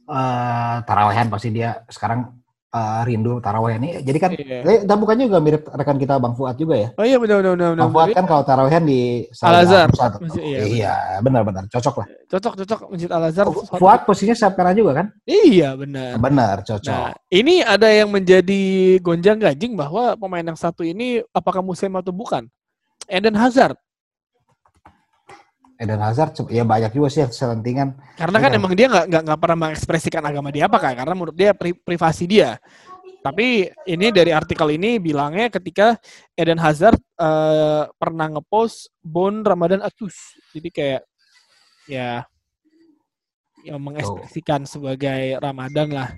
Eh 0.06 0.76
tarawehan 0.86 1.28
pasti 1.28 1.48
dia 1.52 1.84
sekarang 1.92 2.35
eh, 2.72 3.00
rindu 3.06 3.38
taraweh 3.38 3.78
ini. 3.78 4.02
Jadi 4.02 4.18
kan 4.18 4.30
Iya. 4.34 4.58
eh, 4.64 4.80
dan 4.84 4.96
bukannya 4.98 5.30
juga 5.30 5.40
mirip 5.40 5.62
rekan 5.68 5.96
kita 5.96 6.18
Bang 6.18 6.34
Fuad 6.34 6.56
juga 6.58 6.74
ya. 6.76 6.88
Oh 6.98 7.04
iya 7.06 7.16
benar 7.16 7.40
benar 7.40 7.52
benar. 7.54 7.68
Bang 7.68 7.76
benar. 7.76 7.92
Fuad 7.92 8.08
kan 8.14 8.24
kalau 8.26 8.42
tarawehan 8.42 8.82
di 8.84 9.00
Al 9.40 9.54
Azhar. 9.64 9.88
Iya, 10.36 10.58
Iya, 10.66 10.94
benar-benar 11.22 11.64
cocok 11.70 11.94
lah. 12.02 12.06
Cocok 12.26 12.52
cocok 12.64 12.78
Masjid 12.92 13.10
Al 13.12 13.24
Azhar. 13.30 13.46
Fuad 13.50 14.00
posisinya 14.04 14.36
sapera 14.36 14.70
juga 14.74 15.04
kan? 15.04 15.06
Iya 15.24 15.72
benar. 15.78 16.18
Benar, 16.18 16.56
cocok. 16.66 16.90
Nah, 16.90 17.12
ini 17.30 17.62
ada 17.62 17.88
yang 17.88 18.10
menjadi 18.10 18.62
gonjang 19.00 19.38
ganjing 19.40 19.72
bahwa 19.78 20.18
pemain 20.18 20.44
yang 20.44 20.58
satu 20.58 20.82
ini 20.82 21.22
apakah 21.30 21.62
muslim 21.64 21.94
atau 21.96 22.10
bukan? 22.12 22.44
Eden 23.06 23.38
Hazard. 23.38 23.78
Eden 25.76 26.00
Hazard 26.00 26.32
ya 26.48 26.64
banyak 26.64 26.90
juga 26.90 27.08
sih 27.08 27.20
yang 27.20 27.32
selentingan. 27.32 27.94
Karena 28.16 28.38
kan 28.40 28.50
Iya. 28.50 28.58
emang 28.58 28.72
dia 28.72 28.86
nggak 28.88 29.06
nggak 29.28 29.40
pernah 29.40 29.58
mengekspresikan 29.68 30.24
agama 30.24 30.48
dia 30.48 30.64
apa 30.68 30.78
kan? 30.80 30.96
Karena 30.96 31.12
menurut 31.12 31.36
dia 31.36 31.52
pri- 31.52 31.76
privasi 31.76 32.24
dia. 32.24 32.56
Tapi 33.20 33.66
ini 33.84 34.06
dari 34.14 34.30
artikel 34.30 34.70
ini 34.72 34.96
bilangnya 34.96 35.50
ketika 35.50 35.98
Eden 36.32 36.56
Hazard 36.56 36.96
eh, 37.18 37.82
pernah 37.98 38.26
ngepost 38.30 38.88
Bon 39.00 39.42
Ramadan 39.42 39.82
Atus. 39.82 40.14
Jadi 40.54 40.68
kayak 40.70 41.02
ya 41.86 42.24
yang 43.64 43.82
mengekspresikan 43.82 44.62
sebagai 44.62 45.36
Ramadan 45.42 45.90
lah. 45.90 46.08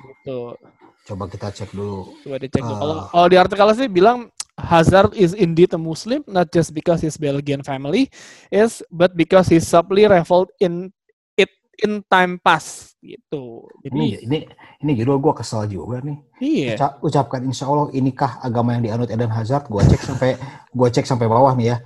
Gitu. 0.00 0.56
Coba 1.04 1.24
kita 1.28 1.52
cek 1.52 1.70
dulu. 1.70 2.16
Coba 2.24 2.36
dicek 2.38 2.62
dulu. 2.62 2.76
Kalau 2.78 2.94
Ah. 2.96 3.06
kalau 3.12 3.26
di 3.28 3.36
artikel 3.36 3.68
sih 3.76 3.88
bilang 3.88 4.32
Hazard 4.62 5.12
is 5.12 5.32
indeed 5.32 5.72
a 5.72 5.80
Muslim, 5.80 6.20
not 6.26 6.48
just 6.48 6.70
because 6.70 7.00
his 7.00 7.16
Belgian 7.16 7.60
family 7.60 8.08
is, 8.48 8.84
but 8.88 9.12
because 9.12 9.48
he 9.48 9.58
subtly 9.58 10.04
reveled 10.04 10.52
in 10.56 10.92
it 11.34 11.48
in 11.80 12.04
time 12.06 12.36
past 12.38 12.94
gitu. 13.00 13.64
Jadi 13.80 13.92
Ini 13.92 14.06
ini 14.24 14.38
ini 14.80 14.92
judul 14.94 15.18
gue 15.18 15.32
kesel 15.34 15.64
juga 15.66 16.00
nih. 16.00 16.18
iya. 16.38 16.74
Uca- 16.74 16.96
ucapkan 17.00 17.40
insya 17.42 17.64
Allah 17.64 17.88
inikah 17.90 18.38
agama 18.40 18.72
yang 18.72 18.84
dianut 18.84 19.08
Eden 19.08 19.28
Hazard? 19.28 19.64
Gue 19.66 19.80
cek 19.82 20.00
sampai 20.00 20.36
gue 20.70 20.88
cek 20.88 21.04
sampai 21.04 21.26
bawah 21.26 21.56
nih 21.56 21.72
ya. 21.72 21.76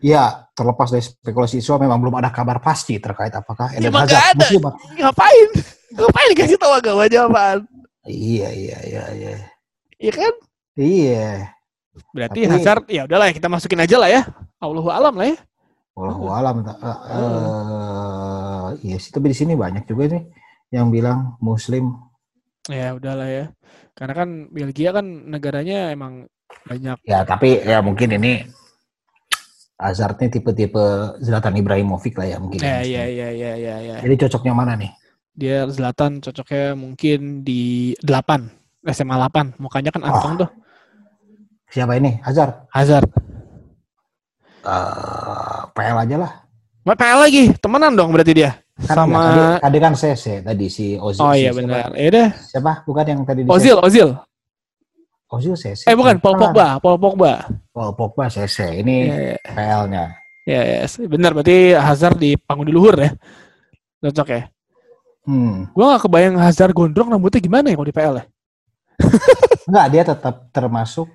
Ya 0.00 0.22
terlepas 0.56 0.88
dari 0.88 1.04
spekulasi 1.04 1.60
Islam 1.60 1.84
memang 1.84 2.00
belum 2.00 2.16
ada 2.16 2.32
kabar 2.32 2.56
pasti 2.58 2.96
terkait 2.96 3.30
apakah 3.30 3.70
Eden 3.70 3.92
Emang 3.92 4.08
Hazard 4.08 4.32
ada. 4.32 4.38
muslim. 4.40 4.62
Ngapain? 4.96 5.48
Ngapain 5.92 6.28
dikasih 6.32 6.56
tahu 6.56 6.72
agamanya 6.72 7.20
apaan? 7.28 7.58
Iya 8.02 8.48
iya 8.48 8.78
iya 8.80 9.04
iya. 9.12 9.32
Iya 10.00 10.12
kan? 10.16 10.34
Iya. 10.74 11.52
Berarti 12.14 12.40
Tapi- 12.46 12.52
Hazard 12.52 12.84
ya 12.86 13.02
udahlah 13.06 13.26
ya 13.30 13.34
kita 13.34 13.48
masukin 13.50 13.82
aja 13.82 13.96
lah 13.98 14.10
ya. 14.10 14.22
Allahu 14.62 14.88
alam 14.90 15.14
lah 15.16 15.26
ya. 15.26 15.38
Wallahu 15.98 16.26
alam. 16.32 16.54
Eh, 16.64 16.98
eh, 17.12 18.66
iya 18.86 18.96
sih 18.96 19.10
tapi 19.10 19.34
di 19.34 19.36
sini 19.36 19.52
banyak 19.58 19.84
juga 19.84 20.16
nih 20.16 20.22
yang 20.70 20.88
bilang 20.88 21.36
muslim. 21.42 21.98
Ya 22.70 22.94
udahlah 22.94 23.26
ya. 23.26 23.46
Karena 23.98 24.14
kan 24.14 24.28
Belgia 24.48 24.94
kan 24.94 25.06
negaranya 25.28 25.90
emang 25.92 26.30
banyak 26.66 26.98
Ya 27.06 27.22
tapi 27.26 27.62
ya 27.62 27.82
mungkin 27.82 28.16
ini 28.16 28.46
Hazard 29.80 30.20
nih 30.20 30.40
tipe-tipe 30.40 30.84
Zlatan 31.24 31.56
Ibrahimovic 31.56 32.14
lah 32.20 32.26
ya 32.28 32.36
mungkin. 32.36 32.60
Ya, 32.60 32.84
ya, 32.84 33.08
ya, 33.08 33.28
ya, 33.32 33.32
ya, 33.32 33.52
ya, 33.56 33.76
ya. 33.80 33.96
Jadi 34.04 34.14
cocoknya 34.28 34.52
mana 34.52 34.76
nih? 34.76 34.92
Dia 35.32 35.64
Zlatan 35.72 36.20
cocoknya 36.20 36.76
mungkin 36.76 37.40
di 37.40 37.96
8, 38.04 38.52
SMA 38.92 39.16
8. 39.16 39.56
Mukanya 39.56 39.88
kan 39.88 40.04
anteng 40.04 40.44
tuh. 40.44 40.50
Siapa 41.70 41.94
ini? 41.96 42.18
Hazard. 42.20 42.66
Hazard. 42.74 43.08
Eh, 44.60 45.60
PL 45.72 45.96
aja 45.96 46.16
lah. 46.18 46.32
Mbak 46.84 46.96
PL 46.96 47.18
lagi, 47.20 47.42
temenan 47.60 47.92
dong 47.94 48.10
berarti 48.12 48.32
dia. 48.34 48.50
Kan 48.80 48.96
Sama 49.04 49.20
enggak, 49.20 49.36
tadi, 49.36 49.60
tadi 49.60 49.78
kan 49.78 49.92
CC 49.92 50.24
tadi 50.40 50.66
si 50.72 50.86
Ozil. 50.96 51.20
Oh 51.20 51.36
si 51.36 51.44
iya 51.44 51.52
siapa? 51.52 51.58
benar. 51.60 51.88
Ya 51.92 52.06
udah. 52.08 52.28
Siapa? 52.48 52.72
Bukan 52.88 53.04
yang 53.04 53.20
tadi 53.28 53.40
di 53.44 53.48
Ozil, 53.52 53.76
Ozil. 53.76 54.08
Ozil 55.30 55.54
CC. 55.54 55.84
Eh 55.86 55.94
bukan, 55.94 56.16
Paul 56.18 56.40
Pogba, 56.40 56.80
Paul 56.80 56.96
Pogba. 56.96 57.44
Paul 57.70 57.92
Pogba 57.94 58.24
CC. 58.26 58.80
Ini 58.80 58.96
Ya, 59.06 59.36
PL-nya. 59.52 60.04
ya, 60.48 60.60
ya, 60.64 60.78
benar 61.06 61.36
berarti 61.36 61.76
Hazard 61.76 62.16
di 62.18 62.34
panggung 62.40 62.66
di 62.66 62.74
luhur 62.74 62.96
ya. 62.98 63.12
Cocok 64.00 64.28
ya. 64.32 64.48
Hmm. 65.28 65.68
Gua 65.76 65.94
gak 65.94 66.08
kebayang 66.08 66.40
Hazard 66.40 66.72
gondrong 66.72 67.12
rambutnya 67.12 67.38
gimana 67.38 67.68
ya 67.68 67.76
kalau 67.76 67.86
di 67.86 67.94
PL 67.94 68.14
ya. 68.16 68.24
Enggak, 69.68 69.86
dia 69.92 70.02
tetap 70.08 70.34
termasuk 70.50 71.06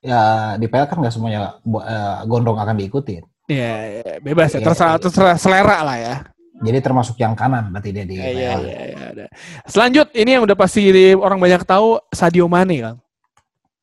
ya 0.00 0.20
di 0.56 0.66
PL 0.66 0.86
kan 0.86 0.98
nggak 0.98 1.12
semuanya 1.12 1.60
eh, 1.62 2.18
gondrong 2.24 2.56
akan 2.56 2.76
diikutin. 2.76 3.22
Ya, 3.46 4.00
ya, 4.00 4.12
bebas 4.20 4.50
ya, 4.50 4.58
Iya, 4.58 4.66
terserah, 4.66 4.94
iya. 4.94 5.02
terserah 5.02 5.36
selera 5.36 5.78
lah 5.82 5.96
ya. 5.98 6.14
Jadi 6.60 6.78
termasuk 6.78 7.16
yang 7.16 7.32
kanan 7.32 7.68
berarti 7.68 7.90
dia 7.90 8.04
di 8.04 8.14
Iya, 8.14 8.28
iya, 8.28 8.50
PL. 8.52 8.60
iya, 8.62 8.80
iya, 8.86 9.00
ada. 9.10 9.24
Selanjut, 9.64 10.06
ini 10.12 10.30
yang 10.34 10.44
udah 10.44 10.54
pasti 10.54 10.86
orang 11.12 11.36
banyak 11.36 11.62
tahu 11.64 11.98
Sadio 12.10 12.46
Mane, 12.46 12.76
Kang. 12.78 12.98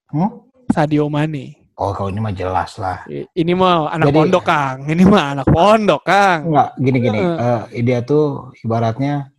Hmm? 0.07 0.29
Sadio 0.69 1.05
Mane. 1.07 1.57
Oh, 1.75 1.91
kalau 1.91 2.09
ini 2.09 2.17
mah 2.17 2.31
jelas 2.31 2.73
lah. 2.77 3.05
Ini 3.09 3.53
mah 3.53 3.91
anak 3.91 4.09
Jadi- 4.09 4.17
pondok, 4.17 4.43
Kang. 4.43 4.77
Ini 4.87 5.03
mah 5.03 5.25
anak 5.31 5.45
pondok, 5.45 6.01
Kang. 6.01 6.39
Enggak, 6.47 6.69
gini-gini. 6.75 7.19
Heeh. 7.19 7.59
Eh, 7.71 7.83
dia 7.83 7.99
tuh 8.01 8.25
ibaratnya 8.59 9.29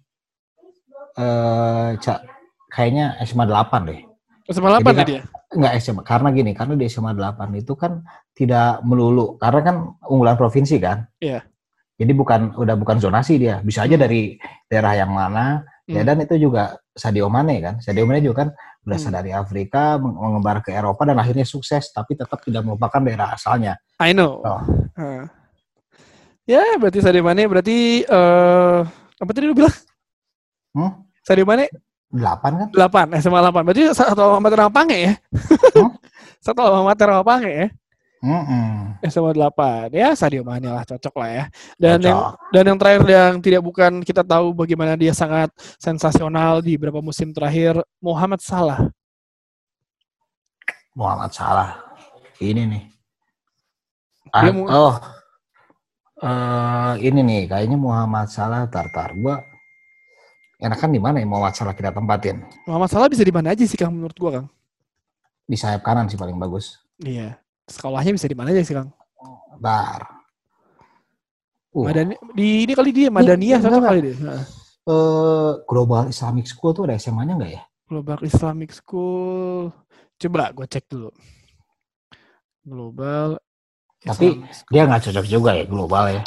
eh 1.17 1.89
ca- 1.99 2.23
kayaknya 2.69 3.19
SMA 3.21 3.43
8 3.43 3.81
deh. 3.85 4.01
SMA 4.47 4.69
8 4.71 4.83
Jadi 4.85 4.99
tadi 4.99 5.13
ya? 5.19 5.25
Enggak 5.49 5.81
SMA, 5.81 6.03
karena 6.05 6.29
gini, 6.29 6.53
karena 6.53 6.77
di 6.77 6.85
SMA 6.93 7.17
8 7.17 7.49
itu 7.57 7.73
kan 7.73 8.05
tidak 8.37 8.85
melulu, 8.85 9.41
karena 9.41 9.61
kan 9.65 9.77
unggulan 10.05 10.37
provinsi 10.37 10.77
kan. 10.77 11.09
Iya. 11.25 11.41
Jadi 11.99 12.13
bukan 12.15 12.53
udah 12.55 12.77
bukan 12.77 13.01
zonasi 13.01 13.41
dia, 13.41 13.59
bisa 13.65 13.83
aja 13.89 13.97
dari 13.97 14.37
daerah 14.69 14.93
yang 14.95 15.11
mana. 15.11 15.65
Ya 15.89 16.05
Hmm. 16.05 16.09
dan 16.13 16.17
itu 16.21 16.37
juga 16.37 16.77
Sadio 16.93 17.33
Mane 17.33 17.65
kan. 17.65 17.75
Sadio 17.81 18.05
Mane 18.05 18.21
juga 18.21 18.45
kan 18.45 18.49
berasal 18.85 19.09
Hmm. 19.09 19.19
dari 19.25 19.31
Afrika, 19.33 19.97
meng- 19.97 20.21
mengembar 20.21 20.61
ke 20.61 20.69
Eropa 20.69 21.09
dan 21.09 21.17
akhirnya 21.17 21.49
sukses, 21.49 21.89
tapi 21.97 22.13
tetap 22.13 22.45
tidak 22.45 22.61
melupakan 22.61 23.01
daerah 23.01 23.33
asalnya. 23.33 23.81
I 23.97 24.13
know. 24.13 24.45
Oh. 24.45 24.61
Heeh. 25.01 25.25
Ya, 26.45 26.65
berarti 26.77 27.01
Sadio 27.01 27.25
Mane 27.25 27.49
berarti 27.49 28.05
eh 28.05 28.79
apa 29.17 29.31
tadi 29.33 29.49
lu 29.49 29.57
bilang? 29.57 29.73
Hmm? 30.77 31.09
Sadio 31.25 31.49
Mane 31.49 31.73
Delapan 32.09 32.53
kan? 32.57 32.69
8, 33.13 33.21
SMA 33.21 33.41
8. 33.45 33.67
Berarti 33.69 33.83
satu 33.93 34.21
alma 34.25 34.41
mater 34.41 34.61
Pange 34.73 34.97
ya? 34.97 35.13
Hmm? 35.77 35.93
satu 36.45 36.61
alma 36.65 36.81
mater 36.89 37.09
Pange 37.21 37.51
ya? 37.53 37.67
Mm-mm. 38.19 38.99
SMA 39.07 39.31
8. 39.37 39.93
Ya, 39.95 40.09
Sadio 40.17 40.43
Mane 40.43 40.73
lah 40.73 40.83
cocok 40.89 41.15
lah 41.21 41.31
ya. 41.31 41.45
Dan 41.77 42.03
Cocok. 42.03 42.09
yang 42.09 42.19
dan 42.51 42.63
yang 42.67 42.79
terakhir 42.81 43.03
yang 43.07 43.33
tidak 43.45 43.63
bukan 43.63 43.93
kita 44.03 44.27
tahu 44.27 44.57
bagaimana 44.57 44.97
dia 44.99 45.13
sangat 45.15 45.53
sensasional 45.79 46.65
di 46.65 46.75
beberapa 46.75 46.99
musim 47.05 47.31
terakhir, 47.31 47.79
Muhammad 48.03 48.41
Salah. 48.43 48.89
Muhammad 50.97 51.31
Salah. 51.31 51.79
Ini 52.43 52.63
nih. 52.67 52.85
Ah, 54.29 54.53
oh, 54.53 54.95
Eh, 56.19 56.95
ini 57.07 57.23
nih, 57.23 57.43
kayaknya 57.47 57.79
Muhammad 57.79 58.27
Salah 58.27 58.67
tartar. 58.67 59.15
Gua 59.15 59.39
enakan 60.59 60.91
di 60.91 61.01
mana 61.01 61.17
ya 61.19 61.27
Muhammad 61.27 61.55
Salah 61.55 61.73
kita 61.73 61.91
tempatin? 61.91 62.43
Muhammad 62.67 62.91
Salah 62.91 63.09
bisa 63.09 63.23
di 63.23 63.31
mana 63.31 63.55
aja 63.55 63.63
sih 63.63 63.79
Kang 63.79 63.95
menurut 63.95 64.15
gua 64.15 64.31
Kang? 64.35 64.47
Di 65.45 65.57
sayap 65.57 65.81
kanan 65.81 66.07
sih 66.07 66.15
paling 66.15 66.37
bagus. 66.37 66.77
Iya. 66.99 67.39
Sekolahnya 67.65 68.13
bisa 68.13 68.27
di 68.27 68.35
mana 68.35 68.51
aja 68.51 68.61
sih 68.61 68.75
Kang? 68.75 68.91
Bar. 69.57 70.03
Uh, 71.69 71.85
Madani 71.85 72.17
di 72.33 72.65
ini 72.65 72.73
kali 72.73 72.91
dia 72.91 73.09
Madaniyah 73.09 73.59
Ini- 73.59 73.65
cocok 73.65 73.77
enggak, 73.77 73.91
kali 73.93 74.01
dia. 74.03 74.17
Heeh. 74.17 74.45
eh, 74.89 75.53
Global 75.65 76.03
Islamic 76.09 76.47
School 76.47 76.73
tuh 76.73 76.83
ada 76.85 76.97
SMA-nya 76.97 77.37
nggak 77.37 77.53
ya? 77.53 77.63
Global 77.87 78.19
Islamic 78.23 78.71
School. 78.73 79.69
Coba 80.17 80.51
gue 80.51 80.67
cek 80.67 80.85
dulu. 80.87 81.11
Global 82.63 83.39
Tapi 84.01 84.27
Islamic 84.43 84.69
dia 84.69 84.83
nggak 84.85 85.03
cocok 85.07 85.27
juga 85.27 85.51
ya 85.55 85.65
global 85.65 86.05
ya. 86.11 86.23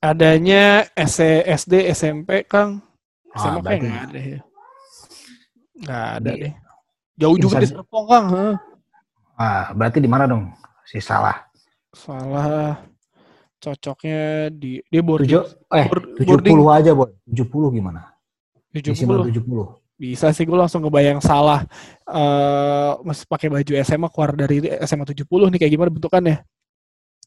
adanya 0.00 0.86
SD, 0.96 1.52
SMP, 1.90 2.44
Kang. 2.44 2.80
SMA 3.32 3.56
Ah, 3.56 3.62
kayak 3.62 3.80
nggak 3.80 4.02
ada 4.04 4.20
ya. 4.20 4.40
Nggak 5.76 6.04
ada 6.12 6.30
Di- 6.30 6.40
deh. 6.40 6.52
Jauh 7.14 7.36
juga 7.36 7.60
di 7.60 7.68
Serpong, 7.68 8.04
Kang. 8.06 8.26
heeh. 8.30 8.54
ah, 9.36 9.64
berarti 9.70 9.98
di 9.98 10.08
mana 10.08 10.24
dong 10.24 10.48
si 10.82 10.98
Salah? 10.98 11.36
Salah 11.90 12.80
cocoknya 13.56 14.48
di 14.48 14.80
dia 14.82 15.02
boarding 15.02 15.28
Tujuh, 15.30 15.44
eh 15.70 15.84
board- 15.86 16.16
70 16.16 16.64
aja, 16.70 16.90
Boy. 16.90 17.12
70 17.24 17.68
gimana? 17.70 18.16
Di 18.66 18.80
70. 18.80 19.28
70. 19.28 19.76
Bisa 19.94 20.32
sih 20.32 20.44
gue 20.44 20.54
langsung 20.54 20.80
ngebayang 20.80 21.20
salah 21.20 21.68
eh 22.06 22.90
masih 23.02 23.24
pakai 23.26 23.48
baju 23.48 23.72
SMA 23.78 24.08
keluar 24.08 24.32
dari 24.32 24.56
SMA 24.80 25.04
70 25.04 25.28
nih 25.50 25.58
kayak 25.58 25.72
gimana 25.72 25.90
bentukannya. 25.90 26.36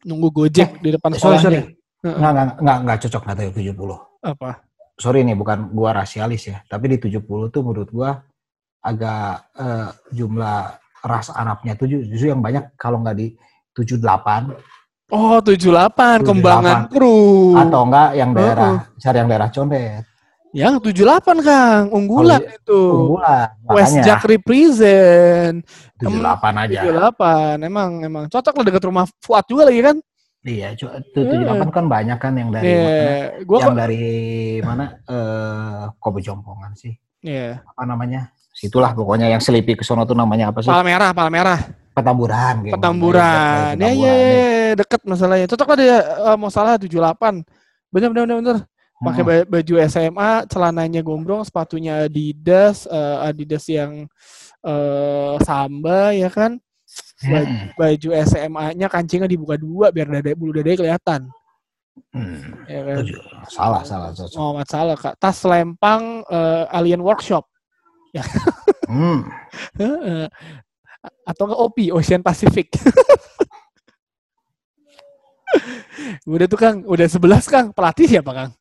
Nunggu 0.03 0.33
Gojek 0.33 0.81
di 0.81 0.89
depan 0.89 1.13
Eh, 1.13 1.17
sorry, 1.17 1.37
sorry. 1.37 1.61
sekolahnya. 1.61 1.63
Heeh. 2.01 2.17
Nggak, 2.17 2.31
nggak, 2.33 2.47
nggak, 2.59 2.77
nggak 2.81 2.97
cocok 2.99 3.21
nggak 3.23 3.35
tahu 3.37 3.51
70. 3.53 3.97
Apa? 4.25 4.49
Sorry 4.93 5.21
nih, 5.21 5.33
bukan 5.33 5.69
gua 5.69 5.95
rasialis 5.95 6.45
ya. 6.45 6.61
Tapi 6.63 6.85
di 6.87 6.97
70 6.99 7.19
tuh 7.49 7.61
menurut 7.61 7.89
gua 7.89 8.21
agak 8.79 9.31
eh, 9.55 9.89
jumlah 10.11 10.59
ras 11.01 11.27
Arabnya 11.29 11.73
tuh 11.73 11.87
ju- 11.87 12.05
justru 12.05 12.29
yang 12.29 12.39
banyak 12.39 12.75
kalau 12.75 12.99
nggak 12.99 13.15
di 13.15 13.27
78 13.73 14.53
Oh, 15.09 15.37
78 15.37 16.23
kembangan 16.23 16.87
78. 16.87 16.91
kru. 16.91 17.53
atau 17.55 17.81
enggak 17.83 18.09
yang 18.13 18.31
daerah 18.31 18.71
cari 18.95 19.17
yang 19.17 19.29
daerah 19.29 19.49
condet 19.49 20.03
Yang 20.53 20.73
78 20.85 21.41
Kang, 21.41 21.83
unggulan 21.89 22.37
Oh, 22.39 22.53
itu. 22.53 22.81
unggulan 22.93 23.47
West 23.67 23.93
makanya 23.93 24.03
Jack 24.05 24.21
represent. 24.23 25.55
78 25.97 26.53
aja 26.59 26.79
78. 26.83 27.57
Emang 27.63 27.89
emang 28.01 28.23
cocok 28.27 28.53
lah 28.53 28.63
dekat 28.63 28.83
rumah 28.83 29.05
Fuad 29.19 29.45
juga 29.45 29.65
lagi 29.65 29.81
kan? 29.81 29.97
Iya 30.43 30.75
cu- 30.75 30.91
tuh 31.09 31.23
78 31.23 31.71
kan 31.71 31.85
banyak 31.85 32.17
kan 32.17 32.33
yang 32.33 32.49
dari 32.49 32.67
mana 32.67 32.91
Iya, 32.91 33.15
gua 33.43 33.57
yang 33.59 33.75
dari 33.75 34.03
mana 34.59 34.83
eh 35.03 35.83
Kobe 35.97 36.19
Jompongan 36.19 36.71
sih 36.73 36.93
iya. 37.19 37.63
apa 37.63 37.83
namanya 37.83 38.27
situlah 38.51 38.91
pokoknya 38.91 39.27
yang 39.27 39.39
selipi 39.39 39.73
ke 39.73 39.81
sono 39.81 40.03
tuh 40.03 40.13
namanya 40.13 40.51
apa 40.51 40.61
sih 40.61 40.69
Palmerah, 40.69 41.11
Palmerah. 41.11 41.59
Petamburan 41.93 42.55
gitu. 42.63 42.73
Petamburan. 42.73 43.77
Ya, 43.77 43.89
ya, 43.89 44.13
ya, 44.13 44.43
deket 44.73 45.01
masalahnya. 45.05 45.45
Cocok 45.45 45.67
lah 45.69 45.77
dia 45.77 45.97
eh, 46.01 46.37
mau 46.37 46.49
salah 46.49 46.73
78. 46.73 47.45
Bener, 47.93 48.09
bener, 48.09 48.23
bener, 48.25 48.37
bener. 48.41 48.57
Pakai 48.97 49.21
Hmm. 49.21 49.29
ba- 49.29 49.47
baju 49.47 49.73
SMA, 49.83 50.31
celananya 50.47 51.01
gombrong, 51.01 51.41
sepatunya 51.43 52.05
Adidas, 52.05 52.85
eh, 52.85 53.17
Adidas 53.23 53.65
yang 53.67 54.09
eh, 54.61 55.33
samba 55.41 56.13
ya 56.13 56.29
kan. 56.29 56.57
Ba- 57.23 57.45
Hmm. 57.47 57.67
Baju 57.73 58.09
SMA-nya 58.23 58.87
kancingnya 58.87 59.29
dibuka 59.29 59.55
dua 59.55 59.89
biar 59.89 60.07
dada 60.09 60.31
bulu 60.35 60.51
dadanya 60.51 60.77
kelihatan. 60.79 61.21
Hmm. 62.09 62.41
Ya 62.65 62.81
kan. 62.83 63.05
Salah, 63.47 63.81
salah, 63.85 64.09
cocok. 64.11 64.33
Muhammad 64.35 64.67
Salah, 64.67 64.97
Kak. 64.97 65.15
Tas 65.17 65.39
lempang 65.45 66.25
eh, 66.25 66.65
Alien 66.73 66.99
Workshop. 66.99 67.45
Ya. 68.11 68.25
Hmm. 68.89 69.25
Heeh. 69.79 70.27
Atau 71.23 71.47
nggak 71.47 71.59
OPI, 71.59 71.91
Ocean 71.91 72.23
Pacific. 72.23 72.71
udah 76.25 76.47
tuh 76.49 76.59
Kang, 76.59 76.81
udah 76.83 77.07
11 77.07 77.45
Kang. 77.45 77.67
Pelatih 77.71 78.07
siapa 78.09 78.31
Kang? 78.33 78.51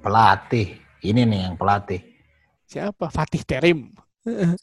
Pelatih. 0.00 0.78
Ini 1.00 1.24
nih 1.24 1.40
yang 1.48 1.54
pelatih. 1.56 2.00
Siapa? 2.68 3.10
Fatih 3.10 3.42
Terim. 3.42 3.90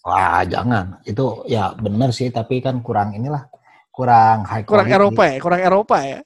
Wah, 0.06 0.42
jangan. 0.46 1.02
Itu 1.04 1.44
ya 1.50 1.74
bener 1.74 2.14
sih, 2.14 2.30
tapi 2.30 2.62
kan 2.62 2.80
kurang 2.86 3.18
inilah. 3.18 3.50
Kurang 3.90 4.46
high 4.46 4.62
Kurang 4.62 4.86
quality. 4.86 4.98
Eropa 5.02 5.24
ya, 5.26 5.38
kurang 5.42 5.62
Eropa 5.66 5.98
ya. 6.06 6.20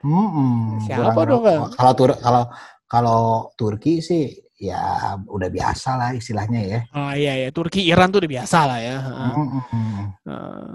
Mm-mm, 0.00 0.80
Siapa 0.88 1.12
kurang 1.12 1.44
dong? 1.44 1.44
Kalau 1.76 1.92
Tur 1.92 2.10
kalau 2.16 2.42
kalau 2.88 3.20
Turki 3.52 4.00
sih 4.00 4.32
ya 4.56 5.12
udah 5.28 5.48
biasa 5.52 6.00
lah 6.00 6.10
istilahnya 6.16 6.60
ya. 6.64 6.80
Oh 6.96 7.12
iya 7.12 7.36
ya, 7.36 7.48
Turki 7.52 7.84
Iran 7.84 8.08
tuh 8.08 8.24
udah 8.24 8.32
biasa 8.40 8.58
lah 8.64 8.78
ya. 8.80 8.96
Heeh. 8.96 9.32
Mm-mm. 9.36 9.96
Heeh. 10.24 10.72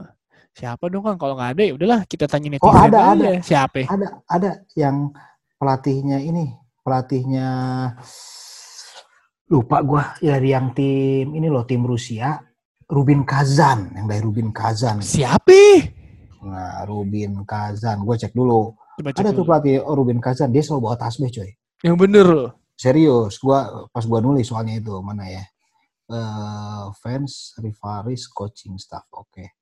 siapa 0.55 0.87
dong 0.87 1.03
Kang? 1.03 1.19
Kalau 1.19 1.35
nggak 1.35 1.51
ada 1.51 1.63
ya 1.67 1.73
udahlah 1.75 1.99
kita 2.07 2.31
tanya 2.31 2.47
netizen 2.55 2.71
Oh, 2.71 2.77
ada, 2.79 2.99
ada. 3.11 3.29
Siapa? 3.43 3.91
Ada 3.91 4.07
ada 4.23 4.51
yang 4.79 5.11
pelatihnya 5.59 6.23
ini, 6.23 6.55
pelatihnya 6.79 7.47
lupa 9.45 9.77
gua 9.85 10.03
dari 10.17 10.51
yang 10.51 10.73
tim 10.73 11.33
ini 11.33 11.45
loh 11.45 11.63
tim 11.63 11.85
Rusia, 11.85 12.41
Rubin 12.89 13.21
Kazan, 13.21 13.93
yang 13.93 14.05
dari 14.09 14.21
Rubin 14.21 14.49
Kazan. 14.49 15.01
Siapa? 15.01 15.85
Nah, 16.45 16.85
Rubin 16.85 17.41
Kazan, 17.45 18.05
gue 18.05 18.15
cek 18.17 18.33
dulu. 18.33 18.73
Coba 19.01 19.09
cek 19.13 19.21
Ada 19.25 19.29
tuh 19.33 19.41
dulu. 19.41 19.49
pelatih 19.49 19.75
oh, 19.81 19.93
Rubin 19.97 20.21
Kazan, 20.21 20.49
dia 20.53 20.61
selalu 20.61 20.81
bawa 20.89 20.95
tasbih 20.97 21.29
coy. 21.29 21.49
Yang 21.81 21.95
bener 21.97 22.25
loh. 22.25 22.51
Serius, 22.75 23.37
gua 23.39 23.85
pas 23.89 24.05
gua 24.05 24.19
nulis 24.21 24.45
soalnya 24.45 24.77
itu 24.77 24.93
mana 25.01 25.25
ya? 25.25 25.43
Eh 26.05 26.85
fans, 27.01 27.57
referees, 27.57 28.29
coaching 28.29 28.77
staff. 28.77 29.05
Oke. 29.09 29.57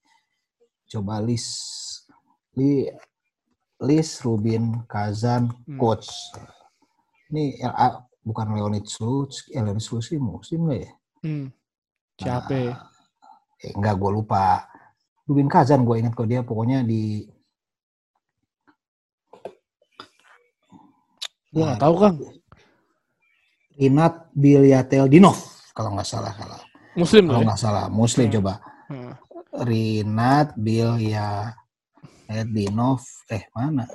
Coba 0.87 1.23
list 1.23 1.55
li 2.55 2.87
list 3.79 4.23
Rubin 4.23 4.83
Kazan 4.87 5.51
Hmm. 5.67 5.79
coach. 5.79 6.07
Ini 7.31 7.63
LA, 7.63 7.87
bukan 8.23 8.55
Leonid 8.55 8.87
Slutsky, 8.87 9.51
eh, 9.53 9.61
Leonid 9.61 9.83
Slutsky 9.83 10.17
muslim 10.17 10.71
nggak 10.71 10.79
ya? 10.79 10.91
Hmm. 11.23 11.47
Siapa? 12.17 12.51
Nah, 12.51 12.75
eh, 13.59 13.73
enggak, 13.75 13.95
gue 13.99 14.11
lupa. 14.11 14.67
Rubin 15.23 15.47
Kazan 15.47 15.85
gue 15.87 15.95
ingat 15.99 16.15
kok 16.15 16.27
dia 16.27 16.43
pokoknya 16.43 16.83
di 16.83 17.23
Gua 21.53 21.69
nggak 21.69 21.81
tahu 21.85 21.95
Kang. 22.01 22.17
Rinat 23.77 24.13
Bilyateldinov 24.33 25.37
kalau 25.73 25.89
nggak 25.93 26.05
salah 26.09 26.33
kalau 26.33 26.57
Muslim 26.97 27.25
kalau 27.29 27.39
loh. 27.41 27.45
nggak 27.49 27.59
salah 27.61 27.89
Muslim 27.93 28.25
Hmm. 28.29 28.35
coba 28.41 28.53
Hmm. 28.89 29.13
Rinat 29.65 30.53
Bilyateldinov 30.57 33.01
eh 33.29 33.43
mana 33.53 33.85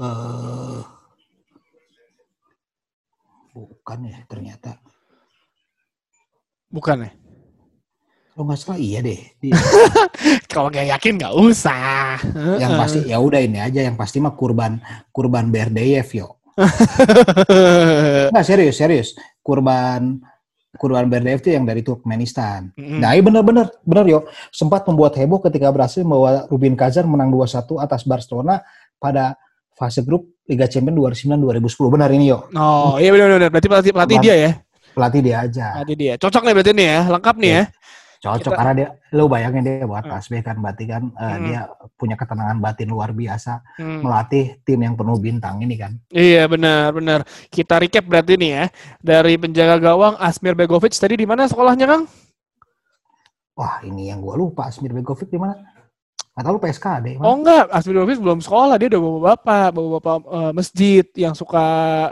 eh 0.00 0.80
bukan 3.52 3.98
ya 4.08 4.18
ternyata. 4.24 4.80
Bukan 6.70 7.04
ya? 7.04 7.10
kalau 8.40 8.56
nggak 8.56 8.60
salah 8.64 8.80
iya 8.80 9.04
deh. 9.04 9.20
Kalau 10.48 10.72
nggak 10.72 10.96
yakin 10.96 11.20
nggak 11.20 11.34
usah. 11.44 12.16
yang 12.56 12.72
pasti 12.80 13.04
ya 13.04 13.20
udah 13.20 13.36
ini 13.36 13.60
aja. 13.60 13.84
Yang 13.84 14.00
pasti 14.00 14.16
mah 14.16 14.32
kurban 14.32 14.80
kurban 15.12 15.52
Berdeyev 15.52 16.08
yo. 16.08 16.40
Nggak 18.32 18.46
serius 18.48 18.80
serius. 18.80 19.12
Kurban 19.44 20.24
kurban 20.80 21.12
Berdeyev 21.12 21.44
itu 21.44 21.52
yang 21.52 21.68
dari 21.68 21.84
Turkmenistan. 21.84 22.72
Mm-mm. 22.80 22.96
nah 22.96 23.12
iya 23.12 23.20
bener-bener 23.20 23.68
bener. 23.84 24.04
Yo. 24.08 24.18
Sempat 24.48 24.88
membuat 24.88 25.20
heboh 25.20 25.44
ketika 25.44 25.68
berhasil 25.68 26.00
membawa 26.00 26.48
Rubin 26.48 26.80
Kazan 26.80 27.12
menang 27.12 27.28
2-1 27.28 27.76
atas 27.76 28.08
Barcelona 28.08 28.64
pada 28.96 29.36
fase 29.80 30.04
grup 30.04 30.28
Liga 30.44 30.68
Champions 30.68 31.00
2009-2010 31.24 31.88
benar 31.88 32.12
ini 32.12 32.28
yo 32.28 32.44
Oh 32.52 33.00
iya 33.00 33.08
benar-benar. 33.08 33.48
Berarti 33.48 33.66
pelatih 33.66 33.90
pelatih 33.90 34.18
dia 34.20 34.34
ya. 34.36 34.50
pelatih 34.92 35.20
dia 35.20 35.36
aja 35.40 35.66
Pelatih 35.74 35.96
dia. 35.96 36.12
Cocok 36.14 36.42
nih 36.42 36.52
berarti 36.52 36.72
nih 36.72 36.86
ya. 36.86 37.00
Lengkap 37.08 37.36
nih 37.38 37.50
ya. 37.50 37.64
cocok 38.20 38.36
Kita- 38.44 38.52
karena 38.52 38.72
dia 38.76 38.88
lo 39.10 39.24
bayangin 39.26 39.64
dia 39.64 39.80
buat 39.82 40.04
Hmm. 40.04 40.12
tasbih 40.12 40.44
kan 40.44 40.52
berarti 40.54 40.84
kan 40.84 41.08
eh, 41.08 41.24
Hmm. 41.24 41.40
dia 41.42 41.60
punya 41.96 42.12
ketenangan 42.14 42.60
batin 42.60 42.84
luar 42.86 43.10
biasa 43.10 43.64
Hmm. 43.74 44.04
melatih 44.04 44.60
tim 44.60 44.76
yang 44.76 44.92
penuh 44.92 45.16
bintang 45.16 45.56
ini 45.58 45.72
kan 45.74 45.96
Iya 46.06 46.44
benar 46.44 46.92
benar. 46.92 47.24
Kita 47.48 47.80
recap 47.80 48.04
berarti 48.04 48.36
nih 48.36 48.50
ya. 48.52 48.64
Dari 49.00 49.34
penjaga 49.34 49.80
gawang 49.80 50.20
Asmir 50.20 50.52
Begovic 50.52 50.92
tadi 50.92 51.16
di 51.16 51.24
mana 51.24 51.48
sekolahnya 51.48 51.88
Kang? 51.88 52.04
Wah, 53.52 53.80
ini 53.82 54.08
yang 54.08 54.20
gua 54.20 54.36
lupa. 54.36 54.68
Asmir 54.68 54.92
Begovic 54.92 55.28
di 55.28 55.36
mana? 55.36 55.56
Atau 56.40 56.56
lu 56.56 56.58
PSKD? 56.58 57.20
Oh 57.20 57.22
Mana? 57.22 57.36
enggak, 57.36 57.64
Asmir 57.68 57.94
Begovic 57.94 58.18
belum 58.18 58.40
sekolah. 58.40 58.80
Dia 58.80 58.88
udah 58.88 59.00
bawa 59.00 59.18
bapak, 59.30 59.68
bawa 59.70 59.88
bapak 60.00 60.16
eh, 60.24 60.52
masjid 60.56 61.04
yang 61.14 61.36
suka 61.36 61.64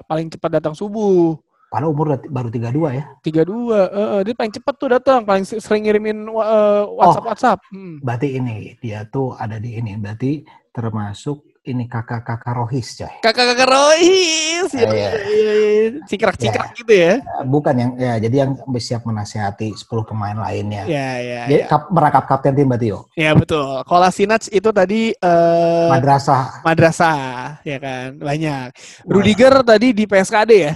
paling 0.04 0.28
cepat 0.28 0.60
datang 0.60 0.76
subuh. 0.76 1.40
Padahal 1.68 1.92
umur 1.92 2.16
baru 2.28 2.48
32 2.48 2.92
ya. 2.92 3.04
32. 3.20 3.44
Heeh, 3.72 4.20
dia 4.24 4.34
paling 4.34 4.52
cepat 4.52 4.74
tuh 4.74 4.88
datang, 4.88 5.20
paling 5.20 5.44
se- 5.44 5.60
sering 5.60 5.84
ngirimin 5.84 6.28
wa- 6.28 6.44
eh, 6.44 6.84
WhatsApp 6.92 7.24
WhatsApp. 7.26 7.58
Hmm. 7.68 7.96
Berarti 8.00 8.28
ini 8.36 8.56
dia 8.78 9.04
tuh 9.04 9.32
ada 9.32 9.56
di 9.56 9.76
ini. 9.76 9.96
Berarti 9.96 10.44
termasuk 10.72 11.57
ini 11.68 11.84
kakak-kakak 11.84 12.56
Rohis, 12.56 12.96
coy. 12.96 13.12
Kakak-kakak 13.20 13.68
Rohis. 13.68 14.68
Ya, 14.72 14.88
Iya. 14.88 14.88
iya, 14.88 15.10
iya, 15.28 15.52
iya. 15.54 15.88
Cikrak-cikrak 16.08 16.72
gitu 16.74 16.92
ya. 16.92 17.20
Eh, 17.20 17.44
Bukan 17.44 17.74
yang 17.76 17.90
ya 17.94 18.16
jadi 18.16 18.36
yang 18.48 18.50
siap 18.76 19.04
menasihati 19.04 19.76
10 19.76 19.84
pemain 20.02 20.34
lainnya. 20.34 20.88
Ya, 20.88 21.20
ya, 21.20 21.40
ya. 21.46 21.64
Kap, 21.68 21.92
merangkap 21.92 22.24
kapten 22.26 22.56
tim 22.56 22.64
berarti 22.64 22.88
yo. 22.88 23.04
Ya 23.12 23.36
betul. 23.36 23.84
Kolasinac 23.84 24.48
itu 24.48 24.70
tadi 24.70 25.12
eh 25.12 25.88
Madrasah. 25.88 26.64
madrasah, 26.64 27.60
ya 27.62 27.76
kan, 27.76 28.16
banyak. 28.16 28.72
Rudiger 29.04 29.60
tadi 29.60 29.92
di 29.92 30.04
PSKD 30.04 30.52
ya. 30.56 30.74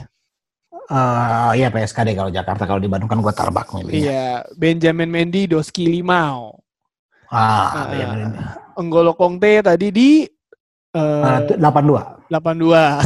Eh 0.85 1.51
iya 1.57 1.69
PSKD 1.69 2.13
kalau 2.13 2.29
Jakarta 2.29 2.67
kalau 2.67 2.81
di 2.83 2.91
Bandung 2.91 3.09
kan 3.09 3.17
gua 3.19 3.33
tarbak 3.33 3.73
milihnya. 3.73 3.97
Iya. 3.97 4.29
Benjamin 4.53 5.09
Mendy, 5.09 5.49
Doski 5.49 5.89
Limau. 5.89 6.53
Ah, 7.33 7.89
Eh, 7.89 7.97
iya 7.97 8.07
bener. 8.07 8.29
Enggolo 8.77 9.17
Kongte 9.17 9.65
tadi 9.65 9.89
di 9.89 10.11
eh 10.93 11.25
Eh, 11.25 11.39
tu- 11.49 11.57
82. 11.57 12.03
82. 12.29 13.01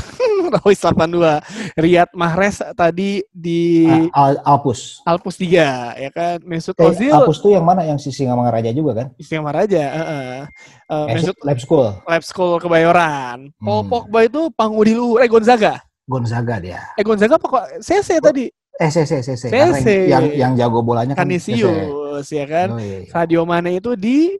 Royce 0.46 0.78
82. 0.86 1.42
Riyad 1.74 2.10
Mahrez 2.14 2.62
tadi 2.74 3.18
di 3.28 3.82
Eh, 3.82 4.06
Al- 4.14 4.38
Alpus. 4.42 5.02
Alpus 5.02 5.34
3, 5.34 5.94
ya 5.94 6.10
kan. 6.10 6.38
Mesut 6.46 6.74
Eh, 6.78 6.86
Ozil 6.86 7.10
Alpus 7.10 7.38
tuh 7.38 7.50
yang 7.50 7.66
mana? 7.66 7.82
Yang 7.82 8.06
si 8.06 8.10
Singamangaraja 8.14 8.70
juga 8.70 8.94
kan? 8.94 9.06
Istimewa 9.18 9.50
aja. 9.50 9.82
heeh. 9.82 10.38
Eh, 10.86 11.06
Mesut 11.14 11.34
Lab 11.42 11.58
School. 11.58 11.86
Lab 12.06 12.22
School 12.22 12.58
Kebayoran. 12.58 13.50
Paul 13.58 13.82
Hmm. 13.82 13.90
Pogba 13.90 14.20
itu 14.22 14.50
Pangudi 14.50 14.94
Luhur, 14.94 15.18
eh 15.18 15.26
Gonzaga. 15.26 15.82
Gonzaga 16.06 16.62
dia. 16.62 16.78
Eh 16.94 17.02
Gonzaga 17.02 17.34
apa 17.34 17.46
kok? 17.46 17.64
CC 17.82 18.22
tadi. 18.22 18.46
Eh, 18.76 18.90
CC, 18.92 19.24
CC. 19.24 19.48
CC. 19.50 20.06
Yang, 20.06 20.24
yang 20.36 20.52
jago 20.54 20.84
bolanya 20.84 21.16
kan 21.16 21.26
CC. 21.26 21.58
Canisius, 21.58 22.26
ya 22.30 22.44
kan. 22.46 22.68
Oh, 22.70 22.78
iya, 22.78 23.02
iya. 23.02 23.10
Sadio 23.10 23.42
Mane 23.42 23.82
itu 23.82 23.98
di 23.98 24.30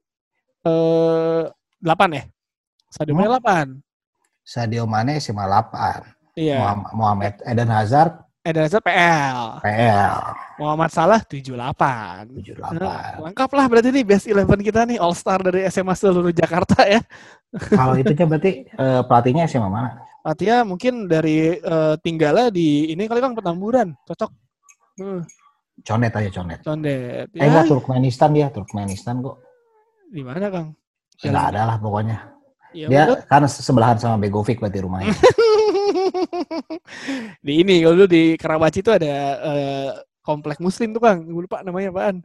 eh 0.63 1.43
8 1.83 2.11
ya? 2.15 2.23
Sadio 2.89 3.15
Mane 3.15 3.29
Hmm. 3.29 3.41
8. 3.41 3.81
Sadio 4.43 4.85
Mane 4.87 5.13
SMA 5.19 5.45
8. 5.45 6.15
Iya. 6.37 6.59
Muhammad, 6.61 6.91
Muhammad 6.93 7.35
Eden 7.43 7.71
Hazard 7.71 8.13
Eden 8.43 8.63
Hazard 8.63 8.85
PL. 8.85 9.59
PL 9.59 10.17
Muhammad 10.57 10.91
Salah 10.93 11.21
78. 11.21 12.29
78. 12.31 12.79
Nah, 12.79 13.19
lengkap 13.27 13.51
lah 13.51 13.65
berarti 13.67 13.89
nih 13.91 14.05
best 14.05 14.29
11 14.29 14.61
kita 14.61 14.85
nih 14.85 15.01
All 15.01 15.17
Star 15.17 15.41
dari 15.41 15.67
SMA 15.67 15.93
seluruh 15.93 16.31
Jakarta 16.31 16.85
ya. 16.85 17.01
Kalau 17.79 17.97
itu 17.97 18.13
kan 18.13 18.29
berarti 18.29 18.69
eh, 18.69 19.01
pelatihnya 19.03 19.45
SMA 19.47 19.67
mana? 19.67 19.99
Artinya 20.23 20.63
mungkin 20.63 21.07
dari 21.07 21.57
eh, 21.57 21.95
tinggalnya 22.01 22.51
di 22.51 22.93
ini 22.93 23.07
kali 23.07 23.19
Kang 23.19 23.35
Petamburan. 23.35 23.97
Cocok. 24.05 24.31
Hmm, 24.97 25.21
Conet 25.83 26.13
aja 26.13 26.31
Conet. 26.33 26.61
condet. 26.63 27.29
Eh 27.33 27.45
enggak 27.45 27.65
Ya, 27.65 27.69
Turkmenistan 27.69 28.31
dia, 28.33 28.47
Turkmenistan 28.49 29.21
kok. 29.21 29.43
di 30.07 30.23
mana 30.23 30.49
Kang? 30.49 30.69
Enggak 31.21 31.45
ada 31.53 31.61
lah 31.67 31.77
pokoknya. 31.77 32.36
Ya 32.77 32.87
Dia 32.93 33.03
udah. 33.09 33.25
kan 33.25 33.49
sebelahan 33.49 33.97
sama 33.97 34.21
Begovic 34.21 34.61
berarti 34.61 34.85
rumahnya. 34.85 35.17
di 37.47 37.53
ini 37.65 37.81
kalau 37.81 37.95
dulu 37.97 38.09
di 38.09 38.37
Karawaci 38.37 38.85
itu 38.85 38.93
ada 38.93 39.15
eh, 39.41 39.89
komplek 40.21 40.61
muslim 40.61 40.93
tuh 40.93 41.01
Kang. 41.01 41.25
Gue 41.25 41.49
lupa 41.49 41.65
namanya 41.65 41.89
apaan. 41.91 42.21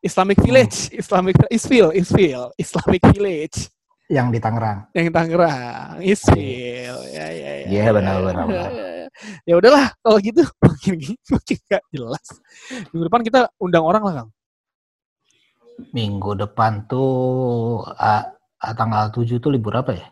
Islamic 0.00 0.40
Hmm. 0.40 0.46
Village, 0.48 0.90
Islamic 1.02 1.36
Isfil, 1.46 1.92
Isfil, 1.94 2.42
Islamic 2.56 3.02
Village 3.12 3.68
yang 4.10 4.28
di 4.28 4.42
Tangerang. 4.42 4.90
yang 4.92 5.08
Tangerang, 5.08 6.02
Isfil. 6.02 6.96
Ya 7.12 7.26
ya 7.30 7.52
ya. 7.64 7.66
Iya, 7.70 7.84
benar, 7.92 8.16
benar, 8.20 8.44
benar. 8.48 8.70
Ya 9.44 9.60
udahlah 9.60 9.92
kalau 10.00 10.16
gitu 10.18 10.40
makin 10.58 10.96
makin 11.28 11.58
gak 11.68 11.84
jelas. 11.92 12.26
Minggu 12.90 13.04
depan 13.06 13.20
kita 13.20 13.40
undang 13.60 13.84
orang 13.84 14.02
lah 14.02 14.14
Kang. 14.24 14.30
Minggu 15.92 16.32
depan 16.34 16.88
tuh 16.88 17.12
ah, 17.92 18.24
tanggal 18.70 19.10
7 19.10 19.42
tuh 19.42 19.50
libur 19.50 19.74
apa 19.74 19.98
ya? 19.98 20.06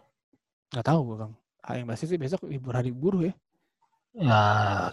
Nggak 0.75 0.87
tahu 0.87 1.01
gue 1.15 1.17
Kang. 1.23 1.33
Ah, 1.63 1.75
yang 1.79 1.87
pasti 1.87 2.11
sih 2.11 2.19
besok 2.19 2.51
libur 2.51 2.75
hari 2.75 2.91
buruh 2.91 3.23
ya. 3.23 3.35
Ya, 4.11 4.41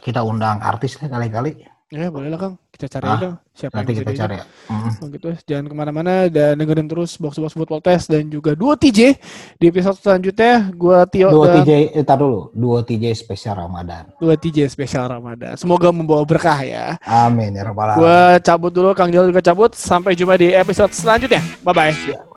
kita 0.06 0.22
undang 0.22 0.62
artis 0.62 0.94
deh 0.94 1.10
kali-kali. 1.10 1.66
Ya 1.88 2.12
boleh 2.12 2.28
lah 2.28 2.36
Kang. 2.36 2.60
Kita 2.68 3.00
cari 3.00 3.08
Ah, 3.08 3.16
aja 3.16 3.30
siapa 3.56 3.80
Nanti 3.80 3.96
yang 3.96 4.04
kita 4.04 4.14
cari 4.20 4.36
ya. 4.38 4.46
Mm. 4.68 4.92
Gitu. 5.08 5.28
Jangan 5.48 5.66
ke 5.72 5.76
mana-mana 5.80 6.14
dan 6.28 6.60
dengerin 6.60 6.84
terus 6.86 7.16
box 7.16 7.40
box 7.40 7.56
football 7.56 7.80
test 7.80 8.12
dan 8.12 8.28
juga 8.28 8.54
dua 8.60 8.76
TJ 8.76 9.16
di 9.56 9.66
episode 9.72 9.96
selanjutnya. 9.96 10.68
Gua 10.76 11.08
Tio 11.08 11.32
Dua 11.32 11.48
dan 11.48 11.64
TJ, 11.64 11.72
eh, 11.96 12.04
tar 12.04 12.20
dulu. 12.20 12.52
Dua 12.52 12.84
TJ 12.84 13.16
spesial 13.16 13.56
Ramadan. 13.56 14.12
dua 14.20 14.36
TJ 14.36 14.68
spesial 14.68 15.08
Ramadan. 15.08 15.56
Semoga 15.56 15.90
membawa 15.96 16.28
berkah 16.28 16.60
ya. 16.60 17.00
Amin 17.08 17.56
ya 17.56 17.64
rabbal 17.66 17.96
alamin. 17.96 18.00
Gua 18.04 18.20
cabut 18.44 18.70
dulu, 18.76 18.92
Kang 18.92 19.10
Jal 19.10 19.32
juga 19.32 19.40
cabut. 19.40 19.72
Sampai 19.72 20.14
jumpa 20.14 20.36
di 20.36 20.52
episode 20.52 20.92
selanjutnya. 20.92 21.40
Bye 21.64 21.74
bye. 21.74 22.37